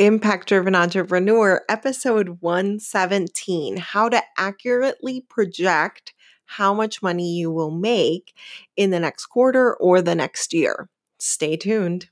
Impact 0.00 0.48
Driven 0.48 0.74
Entrepreneur, 0.74 1.60
episode 1.68 2.38
117 2.40 3.76
How 3.76 4.08
to 4.08 4.22
Accurately 4.38 5.26
Project 5.28 6.14
How 6.46 6.72
Much 6.72 7.02
Money 7.02 7.36
You 7.36 7.50
Will 7.50 7.70
Make 7.70 8.32
in 8.78 8.88
the 8.88 8.98
Next 8.98 9.26
Quarter 9.26 9.76
or 9.76 10.00
the 10.00 10.14
Next 10.14 10.54
Year. 10.54 10.88
Stay 11.18 11.54
tuned. 11.58 12.08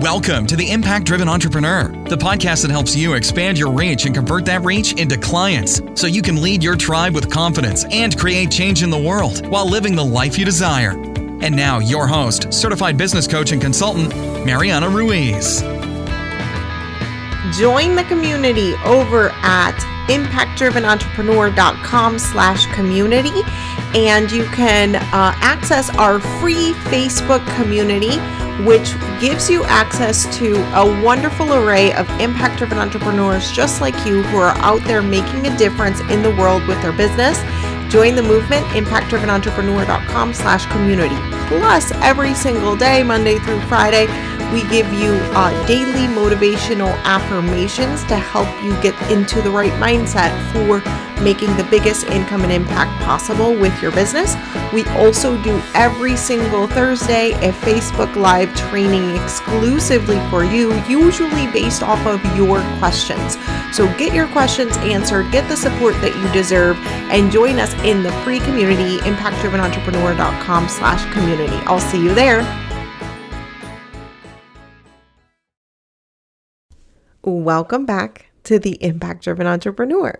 Welcome 0.00 0.46
to 0.46 0.54
the 0.54 0.68
Impact 0.70 1.04
Driven 1.04 1.28
Entrepreneur, 1.28 1.88
the 2.08 2.16
podcast 2.16 2.62
that 2.62 2.70
helps 2.70 2.94
you 2.94 3.14
expand 3.14 3.58
your 3.58 3.72
reach 3.72 4.06
and 4.06 4.14
convert 4.14 4.44
that 4.44 4.62
reach 4.62 4.92
into 4.92 5.18
clients 5.18 5.82
so 5.94 6.06
you 6.06 6.22
can 6.22 6.40
lead 6.40 6.62
your 6.62 6.76
tribe 6.76 7.16
with 7.16 7.28
confidence 7.28 7.84
and 7.90 8.16
create 8.16 8.52
change 8.52 8.84
in 8.84 8.90
the 8.90 8.98
world 8.98 9.44
while 9.48 9.68
living 9.68 9.96
the 9.96 10.04
life 10.04 10.38
you 10.38 10.44
desire. 10.44 11.11
And 11.42 11.56
now, 11.56 11.80
your 11.80 12.06
host, 12.06 12.52
certified 12.52 12.96
business 12.96 13.26
coach 13.26 13.50
and 13.50 13.60
consultant, 13.60 14.14
Mariana 14.46 14.88
Ruiz. 14.88 15.62
Join 17.58 17.96
the 17.96 18.04
community 18.08 18.74
over 18.84 19.30
at 19.42 19.76
impactdrivenentrepreneur.com 20.08 22.18
slash 22.18 22.66
community 22.66 23.42
and 23.94 24.32
you 24.32 24.44
can 24.46 24.96
uh, 24.96 25.32
access 25.36 25.90
our 25.96 26.18
free 26.40 26.72
facebook 26.90 27.46
community 27.54 28.18
which 28.64 28.94
gives 29.20 29.48
you 29.48 29.62
access 29.64 30.26
to 30.36 30.56
a 30.76 31.02
wonderful 31.04 31.54
array 31.54 31.92
of 31.94 32.08
impact 32.20 32.58
driven 32.58 32.78
entrepreneurs 32.78 33.52
just 33.52 33.80
like 33.80 33.94
you 34.04 34.24
who 34.24 34.38
are 34.38 34.56
out 34.58 34.82
there 34.84 35.02
making 35.02 35.46
a 35.46 35.56
difference 35.56 36.00
in 36.10 36.20
the 36.22 36.34
world 36.36 36.66
with 36.66 36.82
their 36.82 36.92
business 36.92 37.38
Join 37.92 38.14
the 38.14 38.22
movement, 38.22 38.64
impactdrivenentrepreneur.com 38.68 40.32
slash 40.32 40.64
community. 40.72 41.14
Plus, 41.48 41.92
every 41.96 42.32
single 42.32 42.74
day, 42.74 43.02
Monday 43.02 43.38
through 43.40 43.60
Friday, 43.68 44.06
we 44.52 44.62
give 44.68 44.92
you 44.92 45.12
uh, 45.32 45.66
daily 45.66 46.06
motivational 46.14 46.92
affirmations 47.04 48.04
to 48.04 48.16
help 48.16 48.48
you 48.62 48.80
get 48.82 48.94
into 49.10 49.40
the 49.40 49.50
right 49.50 49.72
mindset 49.72 50.30
for 50.52 50.80
making 51.22 51.56
the 51.56 51.64
biggest 51.64 52.06
income 52.08 52.42
and 52.42 52.52
impact 52.52 52.90
possible 53.04 53.54
with 53.54 53.80
your 53.80 53.92
business. 53.92 54.34
We 54.72 54.84
also 54.88 55.40
do 55.42 55.62
every 55.74 56.16
single 56.16 56.66
Thursday 56.66 57.32
a 57.48 57.52
Facebook 57.52 58.14
Live 58.16 58.54
training 58.54 59.16
exclusively 59.16 60.18
for 60.28 60.44
you, 60.44 60.74
usually 60.84 61.46
based 61.48 61.82
off 61.82 62.04
of 62.06 62.20
your 62.36 62.60
questions. 62.78 63.38
So 63.74 63.86
get 63.96 64.12
your 64.12 64.26
questions 64.28 64.76
answered, 64.78 65.30
get 65.32 65.48
the 65.48 65.56
support 65.56 65.94
that 66.00 66.14
you 66.16 66.32
deserve, 66.32 66.76
and 67.10 67.30
join 67.30 67.58
us 67.58 67.72
in 67.84 68.02
the 68.02 68.12
free 68.24 68.40
community, 68.40 68.98
impactdrivenentrepreneur.com 68.98 70.68
slash 70.68 71.12
community. 71.12 71.56
I'll 71.66 71.80
see 71.80 72.02
you 72.02 72.14
there. 72.14 72.42
Welcome 77.24 77.86
back 77.86 78.32
to 78.42 78.58
the 78.58 78.82
Impact 78.82 79.22
Driven 79.22 79.46
Entrepreneur. 79.46 80.18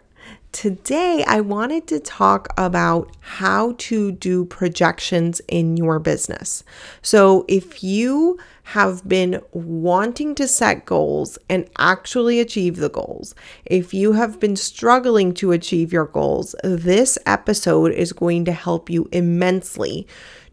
Today, 0.52 1.24
I 1.26 1.40
wanted 1.40 1.88
to 1.88 1.98
talk 1.98 2.46
about 2.56 3.10
how 3.18 3.74
to 3.78 4.12
do 4.12 4.44
projections 4.44 5.40
in 5.48 5.76
your 5.76 5.98
business. 5.98 6.62
So, 7.00 7.44
if 7.48 7.82
you 7.82 8.38
have 8.62 9.08
been 9.08 9.40
wanting 9.50 10.36
to 10.36 10.46
set 10.46 10.86
goals 10.86 11.38
and 11.48 11.68
actually 11.76 12.38
achieve 12.38 12.76
the 12.76 12.90
goals, 12.90 13.34
if 13.64 13.92
you 13.92 14.12
have 14.12 14.38
been 14.38 14.54
struggling 14.54 15.34
to 15.34 15.50
achieve 15.50 15.92
your 15.92 16.06
goals, 16.06 16.54
this 16.62 17.18
episode 17.26 17.90
is 17.90 18.12
going 18.12 18.44
to 18.44 18.52
help 18.52 18.88
you 18.88 19.08
immensely 19.10 20.06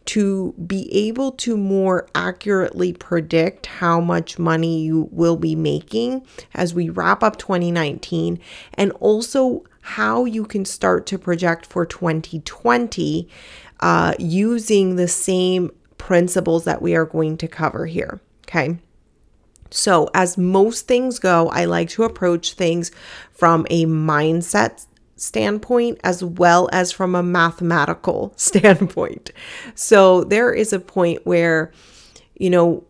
to 0.06 0.54
be 0.66 0.92
able 0.92 1.32
to 1.34 1.56
more 1.56 2.08
accurately 2.16 2.94
predict 2.94 3.68
how 3.68 4.00
much 4.00 4.40
money 4.40 4.82
you 4.82 5.08
will 5.12 5.38
be 5.38 5.56
making 5.56 6.26
as 6.54 6.74
we 6.74 6.90
wrap 6.90 7.22
up 7.22 7.38
2019 7.38 8.40
and 8.74 8.92
also 8.94 9.64
how 9.82 10.26
you 10.26 10.46
can 10.46 10.66
start 10.66 11.06
to 11.06 11.18
project 11.18 11.66
for 11.66 11.86
2020 11.86 13.30
uh, 13.82 14.14
using 14.20 14.96
the 14.96 15.08
same 15.08 15.72
principles 15.98 16.66
that 16.66 16.82
we 16.82 16.96
are 16.96 17.06
going 17.06 17.38
to 17.38 17.48
cover 17.48 17.86
here. 17.86 18.20
Okay. 18.48 18.78
So, 19.72 20.10
as 20.16 20.38
most 20.38 20.88
things 20.88 21.20
go, 21.20 21.50
I 21.50 21.66
like 21.66 21.90
to 21.90 22.04
approach 22.04 22.54
things 22.54 22.92
from 23.32 23.68
a 23.70 23.86
mindset 23.86 24.88
standpoint 25.20 26.00
as 26.04 26.24
well 26.24 26.70
as 26.72 26.92
from 26.92 27.16
a 27.16 27.24
mathematical 27.24 28.34
standpoint. 28.38 29.32
So, 29.76 30.24
there 30.24 30.54
is 30.54 30.74
a 30.74 30.80
point 30.80 31.26
where, 31.26 31.72
you 32.36 32.50
know, 32.50 32.84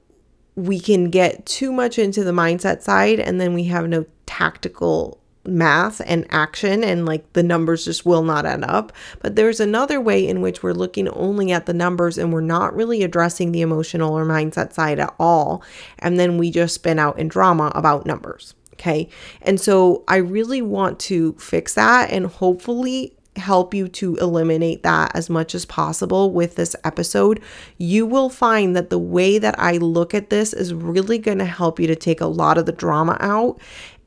we 0.56 0.79
can 0.79 1.09
get 1.09 1.45
too 1.45 1.72
much 1.72 1.97
into 1.97 2.23
the 2.23 2.31
mindset 2.31 2.81
side 2.81 3.19
and 3.19 3.40
then 3.40 3.53
we 3.53 3.66
have 3.66 3.88
no 3.88 4.06
tactical 4.25 5.19
math 5.45 6.01
and 6.06 6.28
action 6.29 6.84
and 6.84 7.06
like 7.06 7.31
the 7.34 7.44
numbers 7.44 7.85
just 7.85 8.06
will 8.06 8.23
not 8.23 8.46
add 8.46 8.63
up. 8.63 8.91
But 9.22 9.35
there's 9.35 9.59
another 9.59 10.00
way 10.00 10.28
in 10.28 10.41
which 10.41 10.61
we're 10.61 10.73
looking 10.73 11.07
only 11.09 11.51
at 11.51 11.66
the 11.66 11.73
numbers 11.73 12.17
and 12.17 12.31
we're 12.31 12.41
not 12.41 12.75
really 12.75 13.03
addressing 13.03 13.51
the 13.51 13.61
emotional 13.61 14.17
or 14.17 14.25
mindset 14.25 14.73
side 14.73 15.00
at 15.00 15.13
all. 15.19 15.63
And 16.00 16.19
then 16.19 16.38
we 16.38 16.51
just 16.51 16.75
spin 16.75 17.00
out 17.00 17.17
in 17.17 17.28
drama 17.28 17.72
about 17.73 18.06
numbers. 18.06 18.53
Okay. 18.79 19.09
And 19.41 19.59
so 19.59 20.03
I 20.07 20.17
really 20.17 20.62
want 20.62 21.00
to 21.01 21.34
fix 21.34 21.73
that 21.73 22.12
and 22.12 22.28
hopefully 22.28 23.13
help 23.35 23.73
you 23.73 23.88
to 23.88 24.16
eliminate 24.17 24.84
that 24.84 25.16
as 25.16 25.29
much 25.29 25.56
as 25.56 25.66
possible 25.66 26.31
with 26.31 26.56
this 26.56 26.75
episode, 26.84 27.41
you 27.78 28.06
will 28.06 28.29
find 28.29 28.75
that 28.75 28.90
the 28.90 29.00
way 29.00 29.38
that 29.38 29.57
I 29.59 29.78
look 29.78 30.13
at 30.13 30.29
this 30.29 30.53
is 30.53 30.73
really 30.73 31.17
going 31.17 31.40
to 31.40 31.45
help 31.45 31.79
you 31.79 31.88
to 31.88 31.95
take 31.95 32.22
a 32.22 32.28
lot 32.28 32.57
of 32.57 32.66
the 32.66 32.72
drama 32.72 33.17
out 33.19 33.59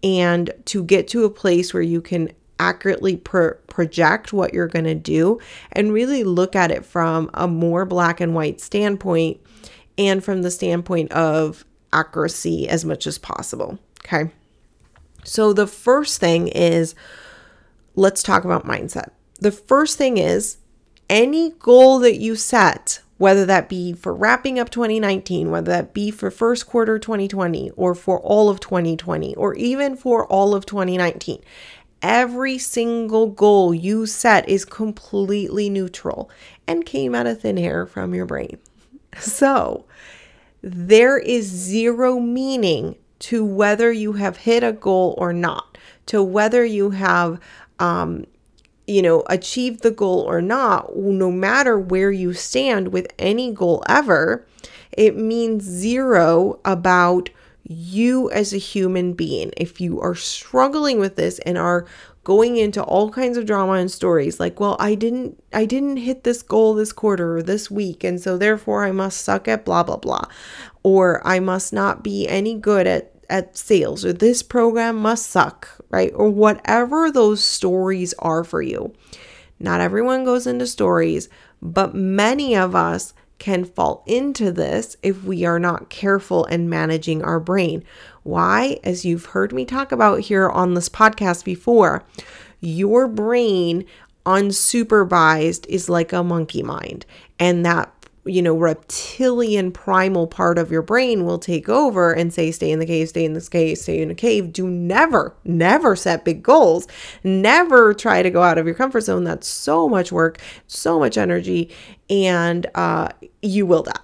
and 0.02 0.50
to 0.66 0.82
get 0.84 1.08
to 1.08 1.24
a 1.24 1.30
place 1.30 1.72
where 1.72 1.82
you 1.82 2.00
can 2.00 2.32
accurately 2.58 3.16
pro- 3.16 3.54
project 3.68 4.32
what 4.32 4.54
you're 4.54 4.68
going 4.68 4.84
to 4.84 4.94
do 4.94 5.38
and 5.72 5.92
really 5.92 6.24
look 6.24 6.54
at 6.54 6.70
it 6.70 6.84
from 6.84 7.30
a 7.34 7.48
more 7.48 7.84
black 7.84 8.20
and 8.20 8.34
white 8.34 8.60
standpoint 8.60 9.40
and 9.98 10.22
from 10.22 10.42
the 10.42 10.50
standpoint 10.50 11.10
of 11.12 11.64
accuracy 11.92 12.68
as 12.68 12.84
much 12.84 13.06
as 13.06 13.18
possible. 13.18 13.78
Okay. 14.04 14.30
So, 15.24 15.52
the 15.52 15.66
first 15.66 16.20
thing 16.20 16.48
is 16.48 16.94
let's 17.94 18.22
talk 18.22 18.44
about 18.44 18.66
mindset. 18.66 19.10
The 19.40 19.52
first 19.52 19.98
thing 19.98 20.18
is 20.18 20.58
any 21.08 21.50
goal 21.50 21.98
that 22.00 22.16
you 22.16 22.36
set 22.36 23.00
whether 23.22 23.46
that 23.46 23.68
be 23.68 23.92
for 23.92 24.12
wrapping 24.12 24.58
up 24.58 24.68
2019, 24.68 25.52
whether 25.52 25.70
that 25.70 25.94
be 25.94 26.10
for 26.10 26.28
first 26.28 26.66
quarter 26.66 26.98
2020, 26.98 27.70
or 27.76 27.94
for 27.94 28.18
all 28.18 28.48
of 28.48 28.58
2020, 28.58 29.36
or 29.36 29.54
even 29.54 29.94
for 29.94 30.26
all 30.26 30.56
of 30.56 30.66
2019. 30.66 31.40
Every 32.02 32.58
single 32.58 33.28
goal 33.28 33.72
you 33.72 34.06
set 34.06 34.48
is 34.48 34.64
completely 34.64 35.70
neutral 35.70 36.28
and 36.66 36.84
came 36.84 37.14
out 37.14 37.28
of 37.28 37.42
thin 37.42 37.58
air 37.58 37.86
from 37.86 38.12
your 38.12 38.26
brain. 38.26 38.58
So, 39.20 39.84
there 40.60 41.18
is 41.18 41.46
zero 41.46 42.18
meaning 42.18 42.96
to 43.22 43.44
whether 43.44 43.92
you 43.92 44.14
have 44.14 44.38
hit 44.38 44.62
a 44.62 44.72
goal 44.72 45.14
or 45.18 45.32
not, 45.32 45.78
to 46.06 46.22
whether 46.22 46.64
you 46.64 46.90
have 46.90 47.40
um, 47.78 48.24
you 48.86 49.00
know, 49.00 49.22
achieve 49.28 49.80
the 49.80 49.90
goal 49.90 50.20
or 50.20 50.42
not, 50.42 50.96
no 50.96 51.30
matter 51.30 51.78
where 51.78 52.10
you 52.10 52.32
stand 52.32 52.88
with 52.88 53.06
any 53.18 53.52
goal 53.52 53.82
ever, 53.88 54.46
it 54.90 55.16
means 55.16 55.62
zero 55.62 56.60
about 56.64 57.30
you 57.62 58.30
as 58.32 58.52
a 58.52 58.58
human 58.58 59.12
being. 59.12 59.52
If 59.56 59.80
you 59.80 60.00
are 60.00 60.14
struggling 60.14 60.98
with 60.98 61.16
this 61.16 61.38
and 61.40 61.56
are 61.56 61.86
going 62.24 62.56
into 62.56 62.82
all 62.82 63.10
kinds 63.10 63.36
of 63.36 63.46
drama 63.46 63.74
and 63.74 63.90
stories 63.90 64.38
like, 64.38 64.60
well, 64.60 64.76
I 64.78 64.94
didn't 64.94 65.42
I 65.52 65.64
didn't 65.64 65.96
hit 65.98 66.24
this 66.24 66.42
goal 66.42 66.74
this 66.74 66.92
quarter 66.92 67.36
or 67.38 67.42
this 67.42 67.70
week 67.70 68.04
and 68.04 68.20
so 68.20 68.36
therefore 68.36 68.84
I 68.84 68.92
must 68.92 69.20
suck 69.22 69.48
at 69.48 69.64
blah 69.64 69.82
blah 69.82 69.96
blah 69.96 70.26
or 70.82 71.26
I 71.26 71.40
must 71.40 71.72
not 71.72 72.02
be 72.02 72.28
any 72.28 72.54
good 72.54 72.86
at 72.86 73.12
at 73.32 73.56
sales 73.56 74.05
or 74.05 74.12
this 74.12 74.43
program 74.43 74.96
must 74.96 75.31
suck, 75.31 75.69
right? 75.90 76.12
Or 76.14 76.29
whatever 76.29 77.11
those 77.11 77.43
stories 77.43 78.12
are 78.19 78.44
for 78.44 78.61
you. 78.61 78.93
Not 79.58 79.81
everyone 79.81 80.25
goes 80.25 80.46
into 80.46 80.67
stories, 80.67 81.31
but 81.62 81.94
many 81.94 82.55
of 82.55 82.76
us 82.76 83.14
can 83.38 83.64
fall 83.64 84.05
into 84.06 84.52
this 84.52 84.96
if 85.02 85.25
we 85.25 85.44
are 85.44 85.58
not 85.58 85.88
careful 85.88 86.44
in 86.44 86.69
managing 86.69 87.25
our 87.25 87.40
brain. 87.40 87.82
Why? 88.23 88.79
As 88.84 89.05
you've 89.05 89.26
heard 89.26 89.52
me 89.52 89.64
talk 89.64 89.93
about 89.93 90.20
here 90.20 90.49
on 90.49 90.75
this 90.75 90.88
podcast 90.88 91.44
before, 91.44 92.05
your 92.61 93.08
brain 93.08 93.87
unsupervised 94.26 95.67
is 95.67 95.88
like 95.88 96.12
a 96.12 96.23
monkey 96.23 96.62
mind, 96.62 97.06
and 97.38 97.64
that 97.64 97.93
you 98.24 98.40
know, 98.40 98.54
reptilian 98.54 99.72
primal 99.72 100.28
part 100.28 100.56
of 100.56 100.70
your 100.70 100.82
brain 100.82 101.24
will 101.24 101.38
take 101.38 101.69
over 101.69 102.12
and 102.12 102.32
say, 102.32 102.52
stay 102.52 102.70
in 102.70 102.78
the 102.78 102.86
cave, 102.86 103.08
stay 103.08 103.24
in 103.24 103.32
this 103.32 103.48
cave, 103.48 103.78
stay 103.78 104.00
in 104.00 104.10
a 104.10 104.14
cave. 104.14 104.52
Do 104.52 104.69
never, 104.69 105.34
never 105.44 105.96
set 105.96 106.24
big 106.24 106.42
goals. 106.42 106.86
Never 107.24 107.92
try 107.92 108.22
to 108.22 108.30
go 108.30 108.42
out 108.42 108.58
of 108.58 108.66
your 108.66 108.76
comfort 108.76 109.00
zone. 109.00 109.24
That's 109.24 109.48
so 109.48 109.88
much 109.88 110.12
work, 110.12 110.40
so 110.69 111.00
much 111.00 111.19
energy, 111.19 111.70
and 112.08 112.66
uh, 112.76 113.08
you 113.40 113.66
will 113.66 113.82
die. 113.82 114.00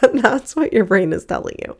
That's 0.14 0.56
what 0.56 0.72
your 0.72 0.84
brain 0.84 1.12
is 1.12 1.24
telling 1.24 1.56
you. 1.64 1.76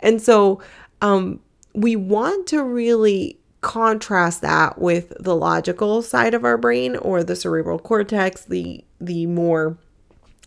And 0.00 0.20
so 0.20 0.60
um, 1.00 1.40
we 1.72 1.96
want 1.96 2.46
to 2.48 2.62
really 2.62 3.38
contrast 3.62 4.42
that 4.42 4.78
with 4.78 5.12
the 5.18 5.36
logical 5.36 6.02
side 6.02 6.34
of 6.34 6.44
our 6.44 6.58
brain 6.58 6.96
or 6.96 7.24
the 7.24 7.36
cerebral 7.36 7.78
cortex, 7.78 8.44
the 8.44 8.84
the 9.00 9.26
more 9.26 9.78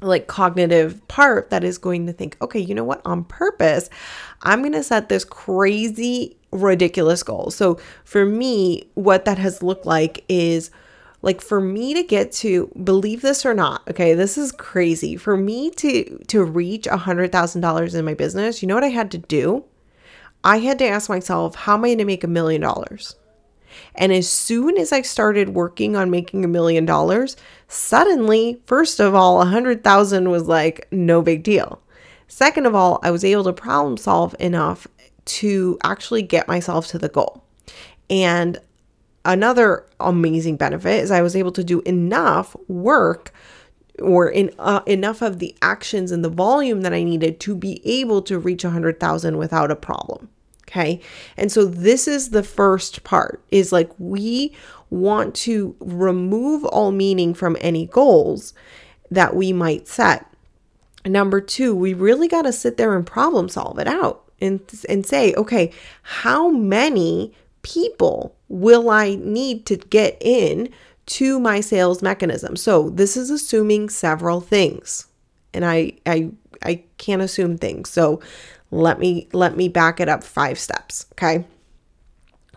like 0.01 0.27
cognitive 0.27 1.05
part 1.07 1.49
that 1.49 1.63
is 1.63 1.77
going 1.77 2.05
to 2.07 2.13
think, 2.13 2.37
okay, 2.41 2.59
you 2.59 2.75
know 2.75 2.83
what, 2.83 3.01
on 3.05 3.23
purpose, 3.23 3.89
I'm 4.41 4.59
going 4.59 4.73
to 4.73 4.83
set 4.83 5.09
this 5.09 5.23
crazy, 5.23 6.37
ridiculous 6.51 7.23
goal. 7.23 7.51
So 7.51 7.79
for 8.03 8.25
me, 8.25 8.87
what 8.95 9.25
that 9.25 9.37
has 9.37 9.63
looked 9.63 9.85
like 9.85 10.23
is 10.27 10.69
like 11.21 11.41
for 11.41 11.59
me 11.59 11.93
to 11.93 12.03
get 12.03 12.31
to 12.33 12.71
believe 12.83 13.21
this 13.21 13.45
or 13.45 13.53
not, 13.53 13.81
okay, 13.89 14.13
this 14.13 14.37
is 14.37 14.51
crazy. 14.51 15.15
For 15.15 15.35
me 15.35 15.71
to 15.71 16.19
to 16.27 16.43
reach 16.43 16.85
a 16.87 16.97
hundred 16.97 17.31
thousand 17.31 17.61
dollars 17.61 17.95
in 17.95 18.05
my 18.05 18.13
business, 18.13 18.61
you 18.61 18.67
know 18.67 18.75
what 18.75 18.83
I 18.83 18.89
had 18.89 19.09
to 19.11 19.17
do? 19.17 19.63
I 20.43 20.57
had 20.59 20.77
to 20.79 20.87
ask 20.87 21.09
myself, 21.09 21.55
how 21.55 21.73
am 21.73 21.85
I 21.85 21.87
going 21.87 21.97
to 21.97 22.05
make 22.05 22.23
a 22.23 22.27
million 22.27 22.61
dollars? 22.61 23.15
And 23.95 24.11
as 24.11 24.29
soon 24.29 24.77
as 24.77 24.91
I 24.91 25.01
started 25.01 25.49
working 25.49 25.95
on 25.95 26.09
making 26.09 26.43
a 26.43 26.49
million 26.49 26.85
dollars, 26.85 27.35
suddenly, 27.67 28.61
first 28.65 28.99
of 28.99 29.15
all, 29.15 29.41
a 29.41 29.45
hundred 29.45 29.83
thousand 29.83 30.29
was 30.29 30.47
like 30.47 30.87
no 30.91 31.21
big 31.21 31.43
deal. 31.43 31.81
Second 32.27 32.65
of 32.65 32.75
all, 32.75 32.99
I 33.03 33.11
was 33.11 33.23
able 33.23 33.43
to 33.45 33.53
problem 33.53 33.97
solve 33.97 34.35
enough 34.39 34.87
to 35.25 35.77
actually 35.83 36.21
get 36.21 36.47
myself 36.47 36.87
to 36.87 36.97
the 36.97 37.09
goal. 37.09 37.43
And 38.09 38.59
another 39.23 39.85
amazing 39.99 40.57
benefit 40.57 41.03
is 41.03 41.11
I 41.11 41.21
was 41.21 41.35
able 41.35 41.51
to 41.53 41.63
do 41.63 41.81
enough 41.81 42.55
work 42.67 43.33
or 44.01 44.29
in 44.29 44.51
uh, 44.59 44.81
enough 44.85 45.21
of 45.21 45.39
the 45.39 45.55
actions 45.61 46.11
and 46.11 46.23
the 46.23 46.29
volume 46.29 46.81
that 46.81 46.93
I 46.93 47.03
needed 47.03 47.39
to 47.41 47.55
be 47.55 47.81
able 47.85 48.21
to 48.23 48.37
reach 48.37 48.63
100,000 48.63 49.37
without 49.37 49.71
a 49.71 49.75
problem. 49.75 50.29
Okay. 50.67 50.99
And 51.37 51.51
so 51.51 51.65
this 51.65 52.07
is 52.07 52.29
the 52.29 52.43
first 52.43 53.03
part 53.03 53.43
is 53.51 53.71
like 53.71 53.91
we 53.99 54.55
want 54.89 55.35
to 55.35 55.75
remove 55.79 56.65
all 56.65 56.91
meaning 56.91 57.33
from 57.33 57.57
any 57.61 57.85
goals 57.85 58.53
that 59.11 59.35
we 59.35 59.53
might 59.53 59.87
set. 59.87 60.25
Number 61.05 61.39
two, 61.39 61.75
we 61.75 61.93
really 61.93 62.27
got 62.27 62.43
to 62.43 62.51
sit 62.51 62.77
there 62.77 62.95
and 62.95 63.05
problem 63.05 63.47
solve 63.47 63.77
it 63.77 63.87
out 63.87 64.23
and, 64.41 64.59
and 64.89 65.05
say, 65.05 65.33
okay, 65.35 65.71
how 66.01 66.49
many 66.49 67.33
people 67.61 68.35
will 68.47 68.89
I 68.89 69.15
need 69.15 69.65
to 69.67 69.77
get 69.77 70.17
in 70.19 70.69
to 71.07 71.39
my 71.39 71.61
sales 71.61 72.01
mechanism? 72.01 72.55
So 72.55 72.89
this 72.89 73.15
is 73.15 73.29
assuming 73.29 73.89
several 73.89 74.41
things. 74.41 75.07
And 75.53 75.63
I 75.63 75.93
I 76.05 76.31
I 76.63 76.83
can't 76.97 77.21
assume 77.21 77.57
things. 77.57 77.89
So 77.89 78.21
let 78.75 78.99
me 78.99 79.27
let 79.33 79.55
me 79.55 79.69
back 79.69 79.99
it 79.99 80.09
up 80.09 80.23
5 80.23 80.59
steps, 80.59 81.05
okay? 81.13 81.45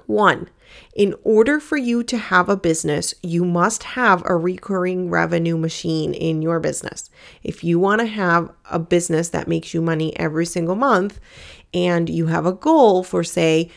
1. 0.06 0.48
In 0.94 1.14
order 1.22 1.60
for 1.60 1.76
you 1.76 2.02
to 2.02 2.18
have 2.18 2.48
a 2.48 2.56
business, 2.56 3.14
you 3.22 3.44
must 3.44 3.82
have 3.82 4.22
a 4.26 4.36
recurring 4.36 5.10
revenue 5.10 5.56
machine 5.56 6.12
in 6.12 6.42
your 6.42 6.60
business. 6.60 7.08
If 7.42 7.62
you 7.62 7.78
want 7.78 8.00
to 8.00 8.06
have 8.06 8.50
a 8.70 8.78
business 8.78 9.28
that 9.30 9.48
makes 9.48 9.72
you 9.72 9.80
money 9.80 10.16
every 10.18 10.44
single 10.44 10.74
month 10.74 11.20
and 11.72 12.08
you 12.08 12.26
have 12.26 12.46
a 12.46 12.52
goal 12.52 13.02
for, 13.02 13.22
say, 13.24 13.70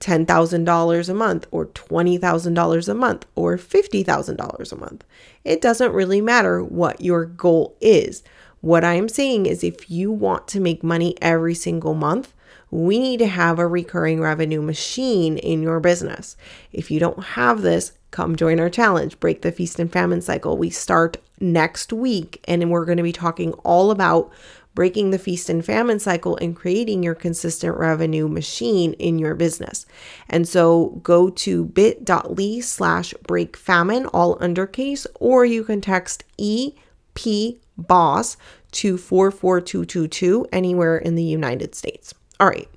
$10,000 0.00 1.08
a 1.08 1.14
month 1.14 1.46
or 1.50 1.66
$20,000 1.66 2.88
a 2.88 2.94
month 2.94 3.26
or 3.34 3.56
$50,000 3.56 4.72
a 4.72 4.76
month, 4.76 5.04
it 5.44 5.60
doesn't 5.60 5.92
really 5.92 6.20
matter 6.20 6.62
what 6.62 7.00
your 7.00 7.26
goal 7.26 7.76
is. 7.80 8.22
What 8.60 8.84
I'm 8.84 9.08
saying 9.08 9.46
is, 9.46 9.64
if 9.64 9.90
you 9.90 10.12
want 10.12 10.46
to 10.48 10.60
make 10.60 10.82
money 10.82 11.16
every 11.22 11.54
single 11.54 11.94
month, 11.94 12.34
we 12.70 12.98
need 12.98 13.18
to 13.18 13.26
have 13.26 13.58
a 13.58 13.66
recurring 13.66 14.20
revenue 14.20 14.62
machine 14.62 15.38
in 15.38 15.62
your 15.62 15.80
business. 15.80 16.36
If 16.72 16.90
you 16.90 17.00
don't 17.00 17.22
have 17.24 17.62
this, 17.62 17.92
come 18.10 18.36
join 18.36 18.60
our 18.60 18.70
challenge, 18.70 19.18
Break 19.18 19.42
the 19.42 19.50
Feast 19.50 19.78
and 19.80 19.90
Famine 19.90 20.20
Cycle. 20.20 20.56
We 20.56 20.70
start 20.70 21.16
next 21.40 21.92
week, 21.92 22.42
and 22.46 22.70
we're 22.70 22.84
going 22.84 22.98
to 22.98 23.02
be 23.02 23.12
talking 23.12 23.52
all 23.64 23.90
about 23.90 24.30
breaking 24.74 25.10
the 25.10 25.18
feast 25.18 25.50
and 25.50 25.64
famine 25.64 25.98
cycle 25.98 26.36
and 26.36 26.54
creating 26.54 27.02
your 27.02 27.14
consistent 27.14 27.76
revenue 27.76 28.28
machine 28.28 28.92
in 28.94 29.18
your 29.18 29.34
business. 29.34 29.84
And 30.28 30.46
so 30.46 31.00
go 31.02 31.28
to 31.30 31.64
bit.ly 31.64 32.60
slash 32.60 33.12
break 33.26 33.56
famine, 33.56 34.06
all 34.06 34.38
undercase, 34.38 35.06
or 35.18 35.44
you 35.44 35.64
can 35.64 35.80
text 35.80 36.24
EP 36.38 37.56
boss 37.86 38.36
to 38.72 38.96
44222 38.96 40.46
anywhere 40.52 40.96
in 40.98 41.14
the 41.14 41.24
United 41.24 41.74
States. 41.74 42.14
All 42.38 42.48
right. 42.48 42.68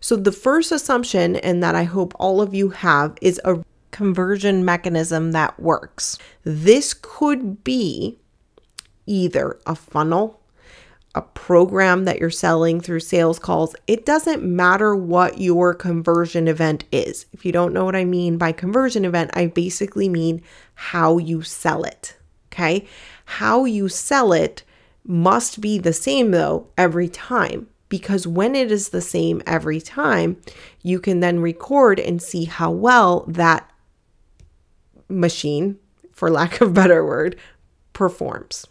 So 0.00 0.16
the 0.16 0.32
first 0.32 0.72
assumption, 0.72 1.36
and 1.36 1.62
that 1.62 1.74
I 1.74 1.84
hope 1.84 2.12
all 2.18 2.40
of 2.40 2.54
you 2.54 2.70
have, 2.70 3.16
is 3.20 3.40
a 3.44 3.62
conversion 3.92 4.64
mechanism 4.64 5.32
that 5.32 5.60
works. 5.60 6.18
This 6.42 6.94
could 6.94 7.62
be 7.62 8.18
either 9.06 9.58
a 9.66 9.76
funnel, 9.76 10.40
a 11.14 11.22
program 11.22 12.04
that 12.06 12.18
you're 12.18 12.30
selling 12.30 12.80
through 12.80 13.00
sales 13.00 13.38
calls. 13.38 13.76
It 13.86 14.06
doesn't 14.06 14.42
matter 14.42 14.96
what 14.96 15.38
your 15.38 15.74
conversion 15.74 16.48
event 16.48 16.84
is. 16.90 17.26
If 17.32 17.44
you 17.44 17.52
don't 17.52 17.74
know 17.74 17.84
what 17.84 17.96
I 17.96 18.04
mean 18.04 18.38
by 18.38 18.52
conversion 18.52 19.04
event, 19.04 19.30
I 19.34 19.46
basically 19.46 20.08
mean 20.08 20.42
how 20.74 21.18
you 21.18 21.42
sell 21.42 21.84
it. 21.84 22.16
Okay. 22.50 22.88
How 23.38 23.64
you 23.64 23.88
sell 23.88 24.32
it 24.32 24.62
must 25.04 25.60
be 25.60 25.78
the 25.78 25.92
same 25.92 26.30
though 26.32 26.68
every 26.76 27.08
time 27.08 27.68
because 27.88 28.26
when 28.26 28.54
it 28.54 28.70
is 28.70 28.90
the 28.90 29.00
same 29.00 29.42
every 29.46 29.80
time, 29.80 30.36
you 30.82 30.98
can 30.98 31.20
then 31.20 31.40
record 31.40 31.98
and 31.98 32.22
see 32.22 32.44
how 32.44 32.70
well 32.70 33.24
that 33.28 33.70
machine, 35.08 35.78
for 36.10 36.30
lack 36.30 36.60
of 36.60 36.68
a 36.68 36.72
better 36.72 37.04
word, 37.04 37.36
performs. 37.92 38.66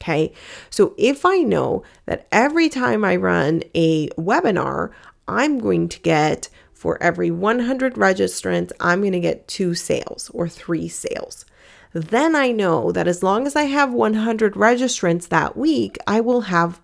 Okay. 0.00 0.32
So 0.68 0.94
if 0.98 1.24
I 1.24 1.38
know 1.38 1.82
that 2.06 2.26
every 2.32 2.68
time 2.68 3.04
I 3.04 3.16
run 3.16 3.62
a 3.74 4.08
webinar, 4.10 4.90
I'm 5.28 5.58
going 5.58 5.88
to 5.88 6.00
get 6.00 6.48
for 6.72 7.02
every 7.02 7.30
100 7.30 7.94
registrants, 7.94 8.72
I'm 8.80 9.00
going 9.00 9.12
to 9.12 9.20
get 9.20 9.48
two 9.48 9.74
sales 9.74 10.30
or 10.34 10.48
three 10.48 10.88
sales 10.88 11.44
then 11.92 12.34
I 12.34 12.52
know 12.52 12.90
that 12.92 13.06
as 13.06 13.22
long 13.22 13.46
as 13.46 13.54
I 13.54 13.64
have 13.64 13.92
100 13.92 14.54
registrants 14.54 15.28
that 15.28 15.56
week, 15.56 15.98
I 16.06 16.20
will 16.20 16.42
have 16.42 16.80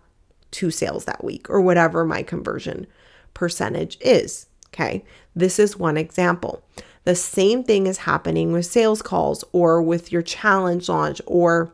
two 0.50 0.70
sales 0.70 1.04
that 1.06 1.24
week 1.24 1.48
or 1.48 1.60
whatever 1.60 2.04
my 2.04 2.22
conversion 2.22 2.86
percentage 3.34 3.98
is. 4.00 4.46
Okay, 4.68 5.04
this 5.34 5.58
is 5.58 5.76
one 5.76 5.96
example. 5.96 6.62
The 7.04 7.14
same 7.14 7.64
thing 7.64 7.86
is 7.86 7.98
happening 7.98 8.52
with 8.52 8.66
sales 8.66 9.00
calls 9.00 9.44
or 9.52 9.80
with 9.80 10.12
your 10.12 10.20
challenge 10.20 10.88
launch 10.88 11.22
or 11.24 11.72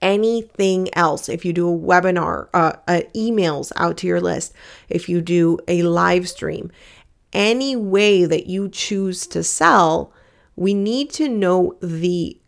anything 0.00 0.88
else. 0.94 1.28
If 1.28 1.44
you 1.44 1.52
do 1.52 1.68
a 1.68 1.76
webinar, 1.78 2.48
uh, 2.54 2.74
uh, 2.86 3.00
emails 3.16 3.72
out 3.76 3.96
to 3.98 4.06
your 4.06 4.20
list, 4.20 4.52
if 4.88 5.08
you 5.08 5.20
do 5.20 5.58
a 5.66 5.82
live 5.82 6.28
stream, 6.28 6.70
any 7.32 7.74
way 7.74 8.26
that 8.26 8.46
you 8.46 8.68
choose 8.68 9.26
to 9.28 9.42
sell, 9.42 10.12
we 10.54 10.72
need 10.72 11.10
to 11.14 11.28
know 11.28 11.76
the 11.82 12.38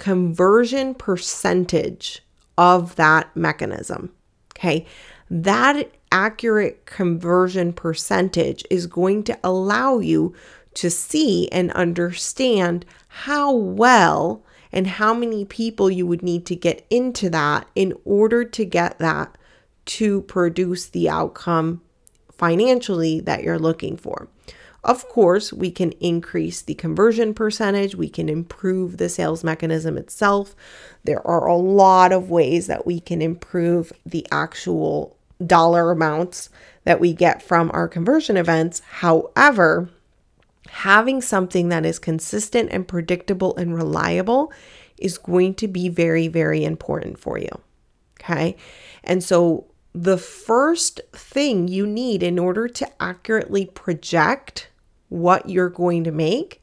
conversion 0.00 0.94
percentage 0.94 2.22
of 2.56 2.96
that 2.96 3.36
mechanism. 3.36 4.10
Okay. 4.56 4.86
That 5.30 5.90
accurate 6.10 6.86
conversion 6.86 7.74
percentage 7.74 8.64
is 8.70 8.86
going 8.86 9.24
to 9.24 9.38
allow 9.44 9.98
you 9.98 10.34
to 10.72 10.90
see 10.90 11.50
and 11.52 11.70
understand 11.72 12.86
how 13.08 13.52
well 13.52 14.42
and 14.72 14.86
how 14.86 15.12
many 15.12 15.44
people 15.44 15.90
you 15.90 16.06
would 16.06 16.22
need 16.22 16.46
to 16.46 16.56
get 16.56 16.86
into 16.88 17.28
that 17.28 17.68
in 17.74 17.92
order 18.06 18.42
to 18.42 18.64
get 18.64 18.98
that 19.00 19.36
to 19.84 20.22
produce 20.22 20.86
the 20.86 21.10
outcome 21.10 21.82
financially 22.32 23.20
that 23.20 23.42
you're 23.42 23.58
looking 23.58 23.98
for. 23.98 24.28
Of 24.82 25.08
course, 25.08 25.52
we 25.52 25.70
can 25.70 25.92
increase 25.92 26.62
the 26.62 26.74
conversion 26.74 27.34
percentage, 27.34 27.94
we 27.94 28.08
can 28.08 28.28
improve 28.28 28.96
the 28.96 29.08
sales 29.08 29.44
mechanism 29.44 29.98
itself. 29.98 30.56
There 31.04 31.26
are 31.26 31.46
a 31.46 31.56
lot 31.56 32.12
of 32.12 32.30
ways 32.30 32.66
that 32.66 32.86
we 32.86 33.00
can 33.00 33.20
improve 33.20 33.92
the 34.06 34.26
actual 34.32 35.16
dollar 35.44 35.90
amounts 35.90 36.48
that 36.84 37.00
we 37.00 37.12
get 37.12 37.42
from 37.42 37.70
our 37.74 37.88
conversion 37.88 38.36
events. 38.36 38.80
However, 38.80 39.90
having 40.68 41.20
something 41.20 41.68
that 41.68 41.84
is 41.84 41.98
consistent 41.98 42.70
and 42.72 42.88
predictable 42.88 43.54
and 43.56 43.74
reliable 43.74 44.52
is 44.98 45.18
going 45.18 45.54
to 45.54 45.68
be 45.68 45.88
very, 45.88 46.28
very 46.28 46.64
important 46.64 47.18
for 47.18 47.38
you. 47.38 47.50
Okay. 48.20 48.56
And 49.02 49.22
so, 49.24 49.66
the 49.92 50.18
first 50.18 51.00
thing 51.12 51.66
you 51.66 51.84
need 51.86 52.22
in 52.22 52.38
order 52.38 52.68
to 52.68 53.02
accurately 53.02 53.66
project 53.66 54.69
what 55.10 55.48
you're 55.48 55.68
going 55.68 56.04
to 56.04 56.10
make 56.10 56.62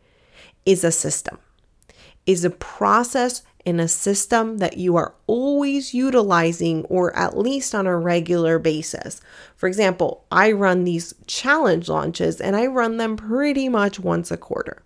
is 0.66 0.84
a 0.84 0.92
system, 0.92 1.38
is 2.26 2.44
a 2.44 2.50
process 2.50 3.44
in 3.68 3.82
a 3.82 3.88
system 3.88 4.60
that 4.60 4.78
you 4.78 4.96
are 4.96 5.14
always 5.28 5.94
utilizing 5.94 6.86
or 6.86 7.14
at 7.18 7.38
least 7.38 7.76
on 7.76 7.86
a 7.86 7.98
regular 7.98 8.58
basis. 8.58 9.20
For 9.58 9.68
example, 9.68 10.24
I 10.32 10.54
run 10.54 10.86
these 10.86 11.14
challenge 11.26 11.90
launches 11.90 12.40
and 12.40 12.56
I 12.56 12.68
run 12.68 12.96
them 12.96 13.18
pretty 13.18 13.68
much 13.68 14.00
once 14.00 14.32
a 14.32 14.38
quarter. 14.38 14.82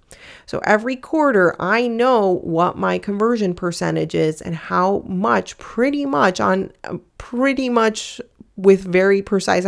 So 0.47 0.61
every 0.65 0.95
quarter, 0.95 1.55
I 1.59 1.87
know 1.87 2.39
what 2.41 2.75
my 2.75 2.97
conversion 2.97 3.53
percentage 3.53 4.15
is 4.15 4.41
and 4.41 4.55
how 4.55 5.03
much, 5.07 5.59
pretty 5.59 6.07
much 6.07 6.39
on 6.39 6.71
pretty 7.19 7.69
much 7.69 8.19
with 8.55 8.83
very 8.83 9.21
precise 9.21 9.65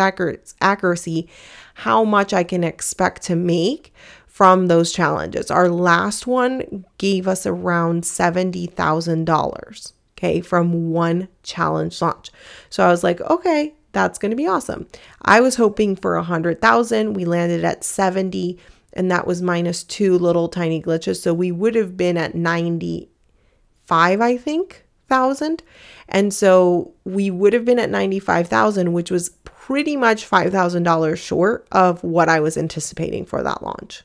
accuracy, 0.60 1.30
how 1.74 2.04
much 2.04 2.34
I 2.34 2.44
can 2.44 2.64
expect 2.64 3.24
to 3.24 3.36
make 3.36 3.94
from 4.28 4.68
those 4.68 4.92
challenges. 4.92 5.52
Our 5.52 5.70
last 5.70 6.26
one 6.26 6.86
gave 6.98 7.28
us 7.28 7.46
around 7.46 8.04
$70,000, 8.04 9.94
okay, 10.18 10.42
from 10.42 10.92
one 10.92 11.28
challenge 11.44 12.02
launch. 12.02 12.32
So 12.70 12.84
I 12.84 12.90
was 12.90 13.04
like, 13.04 13.22
okay, 13.22 13.76
that's 13.92 14.18
going 14.18 14.32
to 14.32 14.36
be 14.36 14.48
awesome. 14.48 14.88
I 15.22 15.40
was 15.40 15.56
hoping 15.56 15.96
for 15.96 16.16
100,000. 16.16 17.14
We 17.14 17.26
landed 17.26 17.64
at 17.64 17.84
70 17.84 18.60
and 18.94 19.10
that 19.12 19.28
was 19.28 19.42
minus 19.42 19.84
two 19.84 20.18
little 20.18 20.48
tiny 20.48 20.82
glitches. 20.82 21.22
So 21.22 21.34
we 21.34 21.52
would 21.52 21.76
have 21.76 21.98
been 21.98 22.18
at 22.18 22.36
95, 22.36 24.22
I 24.22 24.38
think, 24.38 24.86
thousand. 25.08 25.64
And 26.08 26.34
so 26.34 26.94
we 27.04 27.30
would 27.32 27.54
have 27.54 27.66
been 27.66 27.80
at 27.80 27.90
95,000, 27.90 28.94
which 28.94 29.12
was 29.12 29.30
pretty 29.68 29.96
much 29.96 30.30
$5,000 30.30 31.18
short 31.18 31.66
of 31.72 32.04
what 32.04 32.28
I 32.28 32.42
was 32.42 32.58
anticipating 32.58 33.26
for 33.26 33.42
that 33.44 33.64
launch. 33.64 34.04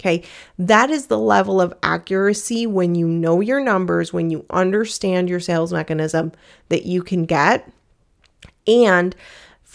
Okay, 0.00 0.22
that 0.58 0.88
is 0.88 1.08
the 1.08 1.18
level 1.18 1.60
of 1.60 1.74
accuracy 1.82 2.66
when 2.66 2.94
you 2.94 3.06
know 3.06 3.42
your 3.42 3.60
numbers, 3.60 4.14
when 4.14 4.30
you 4.30 4.46
understand 4.48 5.28
your 5.28 5.40
sales 5.40 5.70
mechanism 5.70 6.32
that 6.70 6.86
you 6.86 7.02
can 7.02 7.26
get. 7.26 7.70
And 8.66 9.14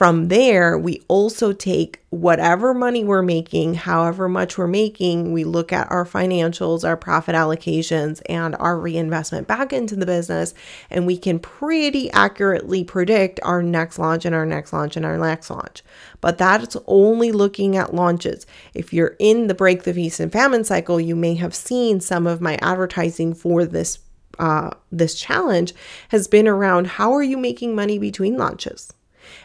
from 0.01 0.29
there, 0.29 0.79
we 0.79 1.00
also 1.08 1.53
take 1.53 2.00
whatever 2.10 2.74
money 2.74 3.03
we're 3.03 3.22
making, 3.22 3.75
however 3.75 4.27
much 4.27 4.58
we're 4.58 4.65
making, 4.65 5.31
we 5.31 5.43
look 5.43 5.72
at 5.72 5.91
our 5.91 6.05
financials, 6.05 6.84
our 6.84 6.98
profit 6.98 7.36
allocations, 7.36 8.20
and 8.27 8.55
our 8.55 8.79
reinvestment 8.79 9.48
back 9.48 9.72
into 9.72 9.96
the 9.96 10.08
business, 10.08 10.55
and 10.89 11.05
we 11.05 11.15
can 11.15 11.38
pretty 11.38 12.10
accurately 12.13 12.84
predict 12.84 13.39
our 13.43 13.62
next 13.62 14.00
launch 14.00 14.25
and 14.25 14.34
our 14.34 14.43
next 14.43 14.74
launch 14.74 14.98
and 14.98 15.05
our 15.05 15.20
next 15.20 15.51
launch. 15.51 15.84
But 16.20 16.39
that's 16.39 16.75
only 16.88 17.31
looking 17.31 17.77
at 17.77 17.93
launches. 17.93 18.48
If 18.74 18.91
you're 18.93 19.15
in 19.20 19.46
the 19.46 19.53
break 19.53 19.84
the 19.84 19.93
feast 19.93 20.20
and 20.20 20.31
famine 20.31 20.63
cycle, 20.63 21.00
you 21.00 21.15
may 21.15 21.36
have 21.36 21.53
seen 21.53 22.00
some 22.00 22.25
of 22.25 22.41
my 22.41 22.55
advertising 22.55 23.36
for 23.36 23.65
this 23.65 24.00
uh, 24.39 24.72
this 24.91 25.13
challenge 25.13 25.75
has 26.10 26.27
been 26.27 26.48
around 26.48 26.88
how 26.88 27.13
are 27.13 27.22
you 27.22 27.38
making 27.38 27.75
money 27.75 28.00
between 28.00 28.38
launches 28.38 28.91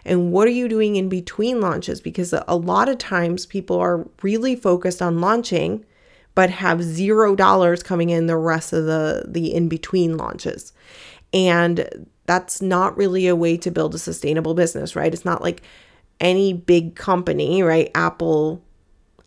and 0.05 0.33
what 0.33 0.49
are 0.49 0.53
you 0.53 0.69
doing 0.69 0.97
in 0.97 1.09
between 1.09 1.61
launches? 1.61 2.01
Because 2.01 2.33
a 2.33 2.57
lot 2.57 2.89
of 2.89 2.99
times 2.99 3.47
people 3.47 3.79
are 3.79 4.07
really 4.23 4.57
focused 4.57 5.03
on 5.03 5.21
launching 5.21 5.85
but 6.37 6.51
have 6.51 6.83
zero 6.83 7.35
dollars 7.35 7.83
coming 7.83 8.11
in 8.11 8.27
the 8.27 8.37
rest 8.37 8.73
of 8.73 8.85
the 8.85 9.25
the 9.27 9.53
in 9.53 9.69
between 9.69 10.17
launches. 10.17 10.73
And 11.33 12.07
that's 12.27 12.63
not 12.63 12.97
really 12.97 13.27
a 13.27 13.35
way 13.35 13.57
to 13.57 13.71
build 13.71 13.95
a 13.95 13.99
sustainable 13.99 14.55
business, 14.55 14.95
right? 14.95 15.13
It's 15.13 15.25
not 15.25 15.43
like 15.43 15.63
any 16.21 16.53
big 16.53 16.95
company, 16.95 17.63
right? 17.63 17.91
Apple, 17.95 18.63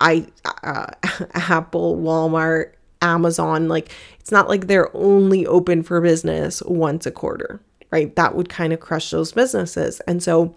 I, 0.00 0.26
uh, 0.62 0.86
Apple, 1.34 1.96
Walmart, 1.96 2.72
Amazon, 3.02 3.68
like 3.68 3.90
it's 4.20 4.30
not 4.30 4.48
like 4.48 4.66
they're 4.66 4.94
only 4.96 5.46
open 5.46 5.82
for 5.82 6.00
business 6.00 6.62
once 6.64 7.06
a 7.06 7.10
quarter 7.10 7.60
right? 7.90 8.14
That 8.16 8.34
would 8.34 8.48
kind 8.48 8.72
of 8.72 8.80
crush 8.80 9.10
those 9.10 9.32
businesses. 9.32 10.00
And 10.00 10.22
so 10.22 10.54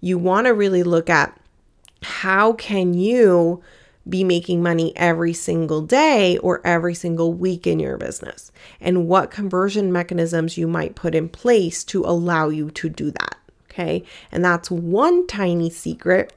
you 0.00 0.18
want 0.18 0.46
to 0.46 0.54
really 0.54 0.82
look 0.82 1.10
at 1.10 1.38
how 2.02 2.52
can 2.54 2.94
you 2.94 3.62
be 4.08 4.24
making 4.24 4.62
money 4.62 4.92
every 4.96 5.32
single 5.32 5.80
day 5.80 6.36
or 6.38 6.60
every 6.64 6.94
single 6.94 7.32
week 7.32 7.66
in 7.66 7.78
your 7.78 7.96
business 7.96 8.50
and 8.80 9.06
what 9.06 9.30
conversion 9.30 9.92
mechanisms 9.92 10.58
you 10.58 10.66
might 10.66 10.96
put 10.96 11.14
in 11.14 11.28
place 11.28 11.84
to 11.84 12.04
allow 12.04 12.48
you 12.48 12.70
to 12.72 12.88
do 12.88 13.10
that. 13.12 13.36
Okay. 13.70 14.04
And 14.30 14.44
that's 14.44 14.70
one 14.70 15.26
tiny 15.26 15.70
secret 15.70 16.32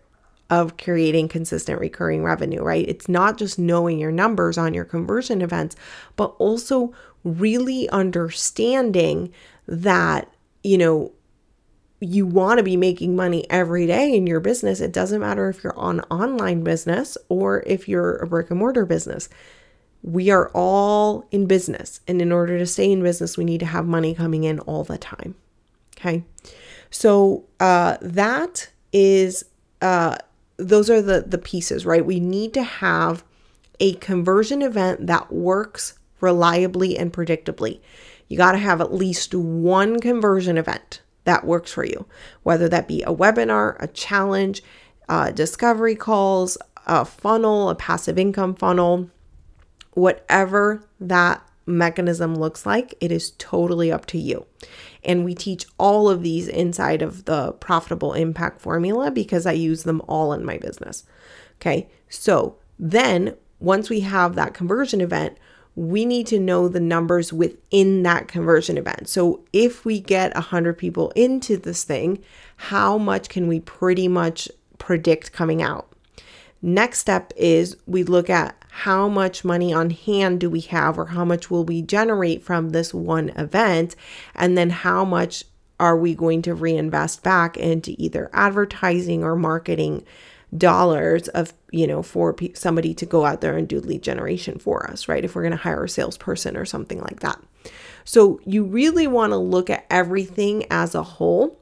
of 0.50 0.78
creating 0.78 1.28
consistent 1.28 1.80
recurring 1.80 2.24
revenue, 2.24 2.62
right? 2.62 2.88
It's 2.88 3.10
not 3.10 3.38
just 3.38 3.58
knowing 3.58 3.98
your 3.98 4.12
numbers 4.12 4.58
on 4.58 4.76
your 4.76 4.86
conversion 4.86 5.42
events, 5.42 5.76
but 6.16 6.36
also 6.38 6.94
really 7.24 7.90
understanding 7.90 9.34
that, 9.68 10.32
you 10.64 10.78
know, 10.78 11.12
you 12.00 12.26
want 12.26 12.58
to 12.58 12.64
be 12.64 12.78
making 12.78 13.16
money 13.16 13.50
every 13.50 13.88
day 13.88 14.16
in 14.16 14.28
your 14.28 14.40
business. 14.40 14.82
It 14.82 14.92
doesn't 14.92 15.22
matter 15.22 15.50
if 15.50 15.64
you're 15.64 15.78
on 15.78 16.02
online 16.02 16.64
business 16.64 17.18
or 17.30 17.64
if 17.66 17.88
you're 17.88 18.18
a 18.18 18.28
brick 18.28 18.50
and 18.50 18.60
mortar 18.60 18.86
business. 18.86 19.30
We 20.04 20.30
are 20.30 20.50
all 20.54 21.28
in 21.32 21.48
business. 21.48 22.02
And 22.08 22.22
in 22.22 22.32
order 22.32 22.60
to 22.60 22.66
stay 22.66 22.92
in 22.92 23.02
business, 23.02 23.38
we 23.38 23.46
need 23.46 23.62
to 23.62 23.66
have 23.66 23.88
money 23.88 24.14
coming 24.14 24.44
in 24.44 24.60
all 24.60 24.84
the 24.84 24.98
time. 24.98 25.36
Okay. 25.98 26.24
So 26.92 27.46
uh, 27.60 27.98
that 28.02 28.70
is, 28.94 29.46
uh, 29.82 30.18
those 30.58 30.90
are 30.90 31.02
the, 31.02 31.22
the 31.22 31.38
pieces, 31.38 31.86
right? 31.86 32.06
We 32.06 32.20
need 32.20 32.54
to 32.54 32.64
have 32.64 33.24
a 33.80 33.94
conversion 33.96 34.62
event 34.62 35.08
that 35.08 35.32
works 35.32 35.98
reliably 36.22 36.98
and 36.98 37.12
predictably 37.12 37.80
you 38.36 38.38
got 38.38 38.52
to 38.52 38.58
have 38.58 38.82
at 38.82 38.94
least 38.94 39.34
one 39.34 40.02
conversion 40.02 40.58
event 40.58 41.00
that 41.24 41.46
works 41.46 41.72
for 41.72 41.86
you, 41.86 42.06
whether 42.44 42.68
that 42.68 42.86
be 42.86 43.02
a 43.04 43.16
webinar, 43.16 43.78
a 43.80 43.88
challenge, 43.88 44.62
uh, 45.08 45.32
discovery 45.32 45.96
calls, 45.96 46.58
a 46.86 47.06
funnel, 47.06 47.70
a 47.70 47.76
passive 47.76 48.20
income 48.20 48.54
funnel, 48.54 49.10
whatever 49.94 50.86
that 51.00 51.48
mechanism 51.66 52.36
looks 52.36 52.66
like, 52.66 52.94
it 53.00 53.10
is 53.10 53.32
totally 53.38 53.90
up 53.90 54.06
to 54.08 54.18
you. 54.18 54.46
And 55.06 55.24
we 55.24 55.34
teach 55.34 55.66
all 55.78 56.10
of 56.10 56.22
these 56.22 56.50
inside 56.50 57.02
of 57.02 57.24
the 57.24 57.54
profitable 57.54 58.12
impact 58.12 58.60
formula 58.60 59.12
because 59.12 59.46
I 59.46 59.54
use 59.54 59.84
them 59.84 60.02
all 60.10 60.34
in 60.34 60.44
my 60.44 60.58
business. 60.58 61.06
Okay, 61.62 61.88
so 62.10 62.58
then 62.78 63.38
once 63.62 63.90
we 63.90 64.02
have 64.02 64.36
that 64.36 64.54
conversion 64.54 65.00
event, 65.00 65.38
we 65.76 66.06
need 66.06 66.26
to 66.28 66.40
know 66.40 66.68
the 66.68 66.80
numbers 66.80 67.34
within 67.34 68.04
that 68.04 68.28
conversion 68.28 68.78
event. 68.78 69.10
So 69.10 69.42
if 69.52 69.84
we 69.84 70.00
get 70.00 70.34
100 70.34 70.78
people 70.78 71.12
into 71.12 71.58
this 71.58 71.84
thing, 71.84 72.24
how 72.56 72.98
much 72.98 73.28
can 73.28 73.48
we 73.48 73.60
pretty 73.60 74.08
much 74.08 74.50
predict 74.78 75.34
coming 75.34 75.62
out? 75.62 75.92
Next 76.62 77.00
step 77.00 77.34
is 77.36 77.76
we 77.86 78.04
look 78.04 78.30
at 78.30 78.56
how 78.70 79.08
much 79.08 79.46
money 79.46 79.74
on 79.74 79.90
hand 79.90 80.40
do 80.40 80.50
we 80.50 80.62
have 80.62 80.98
or 80.98 81.08
how 81.08 81.24
much 81.24 81.52
will 81.52 81.64
we 81.64 81.82
generate 81.82 82.44
from 82.44 82.70
this 82.70 82.94
one 82.94 83.30
event 83.30 83.96
and 84.34 84.58
then 84.58 84.70
how 84.70 85.06
much 85.06 85.44
are 85.80 85.98
we 85.98 86.16
going 86.16 86.42
to 86.42 86.54
reinvest 86.54 87.22
back 87.22 87.58
into 87.58 87.96
either 87.98 88.30
advertising 88.34 89.24
or 89.24 89.36
marketing 89.36 90.04
dollars 90.56 91.28
of 91.30 91.54
you 91.72 91.88
know 91.88 92.02
for 92.02 92.34
pe- 92.34 92.54
somebody 92.54 92.94
to 92.94 93.06
go 93.06 93.26
out 93.26 93.42
there 93.42 93.58
and 93.58 93.68
do 93.68 93.80
lead 93.80 94.02
generation 94.02 94.60
for 94.60 94.90
us 94.90 95.08
right? 95.08 95.26
If 95.26 95.36
we're 95.36 95.42
going 95.42 95.52
to 95.52 95.58
hire 95.58 95.84
a 95.84 95.90
salesperson 95.90 96.58
or 96.58 96.66
something 96.66 97.02
like 97.02 97.22
that. 97.22 97.40
So 98.04 98.40
you 98.46 98.64
really 98.64 99.08
want 99.08 99.32
to 99.32 99.38
look 99.38 99.70
at 99.70 99.86
everything 99.90 100.66
as 100.70 100.94
a 100.94 101.04
whole 101.04 101.60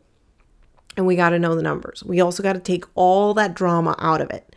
and 0.96 1.08
we 1.08 1.16
got 1.16 1.30
to 1.30 1.40
know 1.40 1.56
the 1.56 1.64
numbers. 1.64 2.04
We 2.04 2.22
also 2.22 2.44
got 2.44 2.54
to 2.54 2.60
take 2.60 2.86
all 2.94 3.34
that 3.34 3.56
drama 3.56 3.96
out 3.98 4.22
of 4.22 4.30
it. 4.30 4.56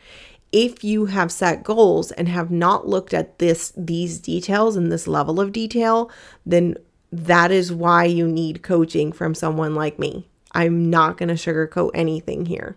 If 0.53 0.85
you 0.85 1.07
have 1.07 1.33
set 1.33 1.65
goals 1.65 2.13
and 2.13 2.29
have 2.29 2.51
not 2.51 2.87
looked 2.87 3.15
at 3.15 3.39
this 3.39 3.73
these 3.77 4.19
details 4.19 4.77
and 4.77 4.91
this 4.91 5.07
level 5.07 5.41
of 5.41 5.53
detail 5.53 6.11
then 6.45 6.77
that 7.13 7.51
is 7.51 7.73
why 7.73 8.05
you 8.05 8.27
need 8.27 8.63
coaching 8.63 9.13
from 9.13 9.35
someone 9.35 9.75
like 9.75 9.99
me. 9.99 10.29
I'm 10.53 10.91
not 10.91 11.17
going 11.17 11.29
to 11.29 11.35
sugarcoat 11.35 11.91
anything 11.95 12.47
here 12.47 12.77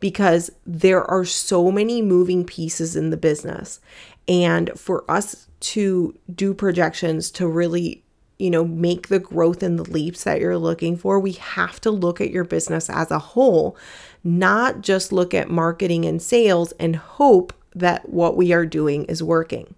because 0.00 0.50
there 0.66 1.04
are 1.04 1.24
so 1.24 1.70
many 1.70 2.02
moving 2.02 2.44
pieces 2.44 2.96
in 2.96 3.10
the 3.10 3.16
business. 3.16 3.80
And 4.26 4.70
for 4.76 5.10
us 5.10 5.48
to 5.60 6.16
do 6.32 6.54
projections 6.54 7.30
to 7.32 7.48
really 7.48 8.04
you 8.38 8.50
know, 8.50 8.64
make 8.64 9.08
the 9.08 9.18
growth 9.18 9.62
and 9.62 9.78
the 9.78 9.90
leaps 9.90 10.24
that 10.24 10.40
you're 10.40 10.58
looking 10.58 10.96
for, 10.96 11.18
we 11.18 11.32
have 11.32 11.80
to 11.80 11.90
look 11.90 12.20
at 12.20 12.30
your 12.30 12.44
business 12.44 12.88
as 12.88 13.10
a 13.10 13.18
whole, 13.18 13.76
not 14.22 14.80
just 14.80 15.12
look 15.12 15.34
at 15.34 15.50
marketing 15.50 16.04
and 16.04 16.22
sales 16.22 16.72
and 16.78 16.96
hope 16.96 17.52
that 17.74 18.08
what 18.08 18.36
we 18.36 18.52
are 18.52 18.66
doing 18.66 19.04
is 19.04 19.22
working. 19.22 19.74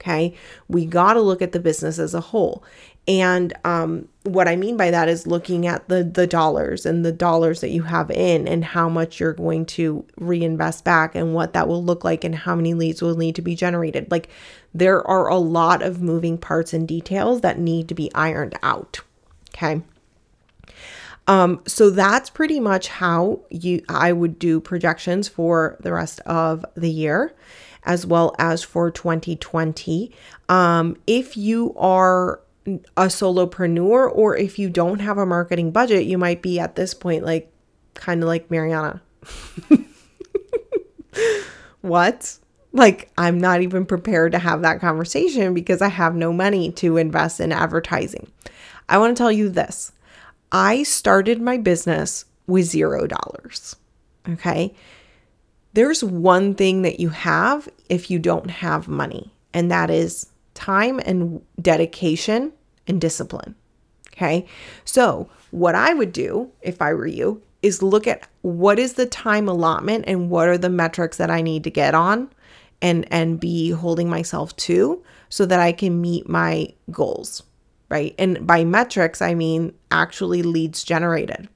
Okay. 0.00 0.34
We 0.66 0.86
got 0.86 1.14
to 1.14 1.20
look 1.20 1.42
at 1.42 1.52
the 1.52 1.60
business 1.60 1.98
as 1.98 2.14
a 2.14 2.20
whole. 2.20 2.64
And 3.10 3.52
um, 3.64 4.08
what 4.22 4.46
I 4.46 4.54
mean 4.54 4.76
by 4.76 4.92
that 4.92 5.08
is 5.08 5.26
looking 5.26 5.66
at 5.66 5.88
the 5.88 6.04
the 6.04 6.28
dollars 6.28 6.86
and 6.86 7.04
the 7.04 7.10
dollars 7.10 7.60
that 7.60 7.70
you 7.70 7.82
have 7.82 8.08
in 8.08 8.46
and 8.46 8.64
how 8.64 8.88
much 8.88 9.18
you're 9.18 9.32
going 9.32 9.66
to 9.66 10.04
reinvest 10.16 10.84
back 10.84 11.16
and 11.16 11.34
what 11.34 11.52
that 11.54 11.66
will 11.66 11.82
look 11.82 12.04
like 12.04 12.22
and 12.22 12.36
how 12.36 12.54
many 12.54 12.72
leads 12.72 13.02
will 13.02 13.16
need 13.16 13.34
to 13.34 13.42
be 13.42 13.56
generated. 13.56 14.12
Like 14.12 14.28
there 14.72 15.04
are 15.08 15.26
a 15.26 15.38
lot 15.38 15.82
of 15.82 16.00
moving 16.00 16.38
parts 16.38 16.72
and 16.72 16.86
details 16.86 17.40
that 17.40 17.58
need 17.58 17.88
to 17.88 17.96
be 17.96 18.14
ironed 18.14 18.56
out. 18.62 19.00
Okay. 19.48 19.82
Um, 21.26 21.60
so 21.66 21.90
that's 21.90 22.30
pretty 22.30 22.60
much 22.60 22.86
how 22.86 23.40
you 23.50 23.82
I 23.88 24.12
would 24.12 24.38
do 24.38 24.60
projections 24.60 25.26
for 25.26 25.78
the 25.80 25.92
rest 25.92 26.20
of 26.20 26.64
the 26.76 26.90
year 26.90 27.34
as 27.82 28.06
well 28.06 28.36
as 28.38 28.62
for 28.62 28.88
2020. 28.88 30.12
Um, 30.48 30.96
if 31.08 31.36
you 31.36 31.74
are 31.76 32.40
a 32.96 33.06
solopreneur 33.06 34.10
or 34.14 34.36
if 34.36 34.58
you 34.58 34.70
don't 34.70 35.00
have 35.00 35.18
a 35.18 35.26
marketing 35.26 35.70
budget, 35.70 36.04
you 36.04 36.18
might 36.18 36.42
be 36.42 36.58
at 36.58 36.76
this 36.76 36.94
point 36.94 37.24
like 37.24 37.52
kind 37.94 38.22
of 38.22 38.28
like 38.28 38.50
Mariana. 38.50 39.02
what? 41.80 42.38
Like, 42.72 43.10
I'm 43.18 43.38
not 43.38 43.62
even 43.62 43.84
prepared 43.84 44.32
to 44.32 44.38
have 44.38 44.62
that 44.62 44.80
conversation 44.80 45.54
because 45.54 45.82
I 45.82 45.88
have 45.88 46.14
no 46.14 46.32
money 46.32 46.70
to 46.72 46.96
invest 46.96 47.40
in 47.40 47.52
advertising. 47.52 48.30
I 48.88 48.98
want 48.98 49.16
to 49.16 49.20
tell 49.20 49.32
you 49.32 49.48
this 49.48 49.92
I 50.52 50.82
started 50.82 51.40
my 51.40 51.56
business 51.56 52.24
with 52.46 52.66
zero 52.66 53.06
dollars. 53.06 53.76
Okay. 54.28 54.74
There's 55.72 56.02
one 56.02 56.54
thing 56.54 56.82
that 56.82 56.98
you 56.98 57.10
have 57.10 57.68
if 57.88 58.10
you 58.10 58.18
don't 58.18 58.50
have 58.50 58.88
money, 58.88 59.32
and 59.54 59.70
that 59.70 59.90
is 59.90 60.28
time 60.54 61.00
and 61.04 61.40
dedication 61.60 62.52
and 62.90 63.00
discipline. 63.00 63.54
Okay. 64.12 64.46
So, 64.84 65.30
what 65.50 65.74
I 65.74 65.94
would 65.94 66.12
do 66.12 66.50
if 66.60 66.82
I 66.82 66.92
were 66.92 67.06
you 67.06 67.42
is 67.62 67.82
look 67.82 68.06
at 68.06 68.28
what 68.42 68.78
is 68.78 68.94
the 68.94 69.06
time 69.06 69.48
allotment 69.48 70.04
and 70.06 70.28
what 70.28 70.48
are 70.48 70.58
the 70.58 70.68
metrics 70.68 71.16
that 71.16 71.30
I 71.30 71.40
need 71.40 71.64
to 71.64 71.70
get 71.70 71.94
on 71.94 72.30
and 72.82 73.10
and 73.10 73.40
be 73.40 73.70
holding 73.70 74.10
myself 74.10 74.54
to 74.56 75.02
so 75.30 75.46
that 75.46 75.60
I 75.60 75.72
can 75.72 76.00
meet 76.00 76.28
my 76.28 76.68
goals 76.90 77.42
right? 77.90 78.14
And 78.18 78.46
by 78.46 78.64
metrics, 78.64 79.20
I 79.20 79.34
mean 79.34 79.74
actually 79.90 80.42
leads 80.42 80.82
generated. 80.82 81.48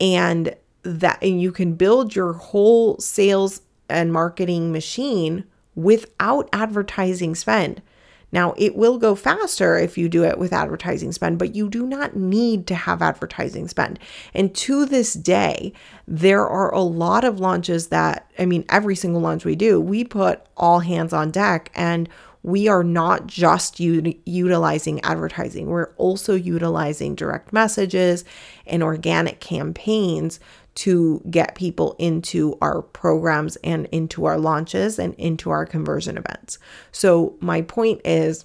And 0.00 0.54
that 0.84 1.18
and 1.20 1.42
you 1.42 1.52
can 1.52 1.74
build 1.74 2.16
your 2.16 2.32
whole 2.32 2.96
sales 2.98 3.60
and 3.90 4.12
marketing 4.12 4.72
machine 4.72 5.44
without 5.74 6.48
advertising 6.52 7.34
spend. 7.34 7.82
Now, 8.30 8.54
it 8.56 8.76
will 8.76 8.98
go 8.98 9.14
faster 9.14 9.76
if 9.78 9.96
you 9.96 10.08
do 10.08 10.24
it 10.24 10.38
with 10.38 10.52
advertising 10.52 11.12
spend, 11.12 11.38
but 11.38 11.54
you 11.54 11.68
do 11.68 11.86
not 11.86 12.16
need 12.16 12.66
to 12.66 12.74
have 12.74 13.00
advertising 13.00 13.68
spend. 13.68 13.98
And 14.34 14.54
to 14.56 14.84
this 14.84 15.14
day, 15.14 15.72
there 16.06 16.46
are 16.46 16.72
a 16.72 16.80
lot 16.80 17.24
of 17.24 17.40
launches 17.40 17.88
that, 17.88 18.30
I 18.38 18.46
mean, 18.46 18.64
every 18.68 18.96
single 18.96 19.20
launch 19.20 19.44
we 19.44 19.56
do, 19.56 19.80
we 19.80 20.04
put 20.04 20.42
all 20.56 20.80
hands 20.80 21.12
on 21.12 21.30
deck 21.30 21.70
and 21.74 22.08
we 22.42 22.68
are 22.68 22.84
not 22.84 23.26
just 23.26 23.80
u- 23.80 24.14
utilizing 24.24 25.00
advertising, 25.00 25.66
we're 25.66 25.92
also 25.96 26.34
utilizing 26.34 27.14
direct 27.14 27.52
messages 27.52 28.24
and 28.66 28.82
organic 28.82 29.40
campaigns 29.40 30.38
to 30.78 31.20
get 31.28 31.56
people 31.56 31.96
into 31.98 32.56
our 32.62 32.82
programs 32.82 33.56
and 33.64 33.86
into 33.86 34.26
our 34.26 34.38
launches 34.38 34.96
and 35.00 35.12
into 35.14 35.50
our 35.50 35.66
conversion 35.66 36.16
events. 36.16 36.56
So, 36.92 37.36
my 37.40 37.62
point 37.62 38.00
is 38.04 38.44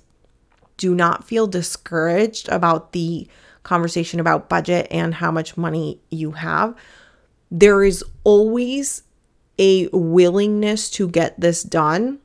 do 0.77 0.95
not 0.95 1.27
feel 1.27 1.45
discouraged 1.45 2.49
about 2.49 2.91
the 2.91 3.27
conversation 3.61 4.19
about 4.19 4.49
budget 4.49 4.87
and 4.89 5.13
how 5.13 5.29
much 5.29 5.57
money 5.57 6.01
you 6.09 6.31
have. 6.31 6.75
There 7.51 7.83
is 7.83 8.03
always 8.23 9.03
a 9.59 9.87
willingness 9.93 10.89
to 10.89 11.07
get 11.07 11.39
this 11.39 11.61
done 11.61 12.17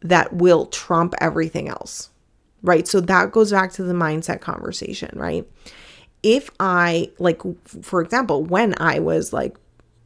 that 0.00 0.32
will 0.32 0.66
trump 0.66 1.14
everything 1.20 1.68
else, 1.68 2.10
right? 2.62 2.88
So 2.88 3.00
that 3.00 3.30
goes 3.30 3.52
back 3.52 3.70
to 3.74 3.84
the 3.84 3.94
mindset 3.94 4.40
conversation, 4.40 5.16
right? 5.16 5.48
If 6.26 6.50
I, 6.58 7.12
like, 7.20 7.40
for 7.82 8.00
example, 8.00 8.42
when 8.42 8.74
I 8.80 8.98
was 8.98 9.32
like, 9.32 9.56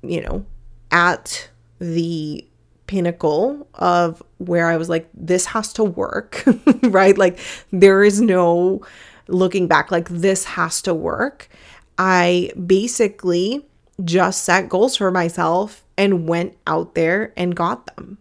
you 0.02 0.20
know, 0.20 0.44
at 0.90 1.48
the 1.78 2.46
pinnacle 2.86 3.66
of 3.74 4.22
where 4.36 4.68
I 4.68 4.76
was 4.76 4.90
like, 4.90 5.08
this 5.14 5.46
has 5.46 5.72
to 5.74 5.84
work, 5.84 6.44
right? 6.82 7.16
Like, 7.16 7.38
there 7.72 8.04
is 8.04 8.20
no 8.20 8.84
looking 9.28 9.66
back, 9.66 9.90
like, 9.90 10.10
this 10.10 10.44
has 10.44 10.82
to 10.82 10.92
work. 10.92 11.48
I 11.96 12.52
basically 12.66 13.64
just 14.04 14.44
set 14.44 14.68
goals 14.68 14.96
for 14.96 15.10
myself 15.10 15.84
and 15.96 16.28
went 16.28 16.54
out 16.66 16.94
there 16.94 17.32
and 17.36 17.56
got 17.56 17.86
them 17.86 18.18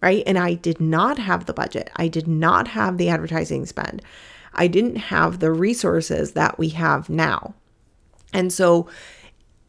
right? 0.00 0.22
And 0.26 0.38
I 0.38 0.54
did 0.54 0.80
not 0.80 1.18
have 1.18 1.46
the 1.46 1.52
budget. 1.52 1.90
I 1.96 2.08
did 2.08 2.28
not 2.28 2.68
have 2.68 2.98
the 2.98 3.08
advertising 3.08 3.66
spend. 3.66 4.02
I 4.58 4.66
didn't 4.66 4.96
have 4.96 5.38
the 5.38 5.52
resources 5.52 6.32
that 6.32 6.58
we 6.58 6.70
have 6.70 7.08
now. 7.08 7.54
And 8.32 8.52
so 8.52 8.88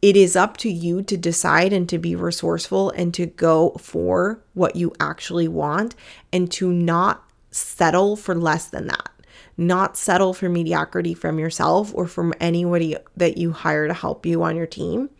it 0.02 0.16
is 0.16 0.34
up 0.34 0.56
to 0.58 0.70
you 0.70 1.02
to 1.02 1.16
decide 1.16 1.72
and 1.72 1.88
to 1.88 1.98
be 1.98 2.16
resourceful 2.16 2.90
and 2.90 3.14
to 3.14 3.26
go 3.26 3.70
for 3.78 4.42
what 4.54 4.76
you 4.76 4.92
actually 4.98 5.48
want 5.48 5.94
and 6.32 6.50
to 6.52 6.72
not 6.72 7.24
settle 7.50 8.16
for 8.16 8.34
less 8.34 8.66
than 8.66 8.88
that. 8.88 9.10
Not 9.56 9.96
settle 9.96 10.32
for 10.32 10.48
mediocrity 10.48 11.14
from 11.14 11.38
yourself 11.38 11.92
or 11.94 12.06
from 12.06 12.34
anybody 12.40 12.96
that 13.16 13.36
you 13.36 13.52
hire 13.52 13.86
to 13.88 13.94
help 13.94 14.24
you 14.24 14.42
on 14.42 14.56
your 14.56 14.66
team 14.66 15.10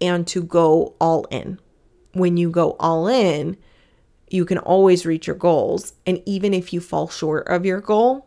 and 0.00 0.26
to 0.28 0.42
go 0.42 0.94
all 1.00 1.24
in. 1.30 1.58
When 2.12 2.36
you 2.36 2.50
go 2.50 2.76
all 2.80 3.06
in, 3.06 3.56
you 4.28 4.44
can 4.44 4.58
always 4.58 5.06
reach 5.06 5.26
your 5.26 5.36
goals. 5.36 5.94
And 6.04 6.20
even 6.26 6.52
if 6.52 6.72
you 6.72 6.80
fall 6.80 7.08
short 7.08 7.46
of 7.46 7.64
your 7.64 7.80
goal, 7.80 8.25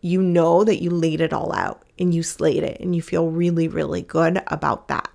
you 0.00 0.22
know 0.22 0.64
that 0.64 0.82
you 0.82 0.90
laid 0.90 1.20
it 1.20 1.32
all 1.32 1.52
out 1.52 1.84
and 1.98 2.14
you 2.14 2.22
slayed 2.22 2.62
it 2.62 2.80
and 2.80 2.94
you 2.94 3.02
feel 3.02 3.28
really, 3.28 3.68
really 3.68 4.02
good 4.02 4.42
about 4.46 4.88
that. 4.88 5.08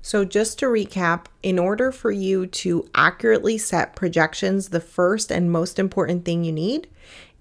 So, 0.00 0.24
just 0.24 0.60
to 0.60 0.66
recap, 0.66 1.26
in 1.42 1.58
order 1.58 1.90
for 1.90 2.12
you 2.12 2.46
to 2.46 2.88
accurately 2.94 3.58
set 3.58 3.96
projections, 3.96 4.68
the 4.68 4.80
first 4.80 5.32
and 5.32 5.50
most 5.50 5.80
important 5.80 6.24
thing 6.24 6.44
you 6.44 6.52
need 6.52 6.88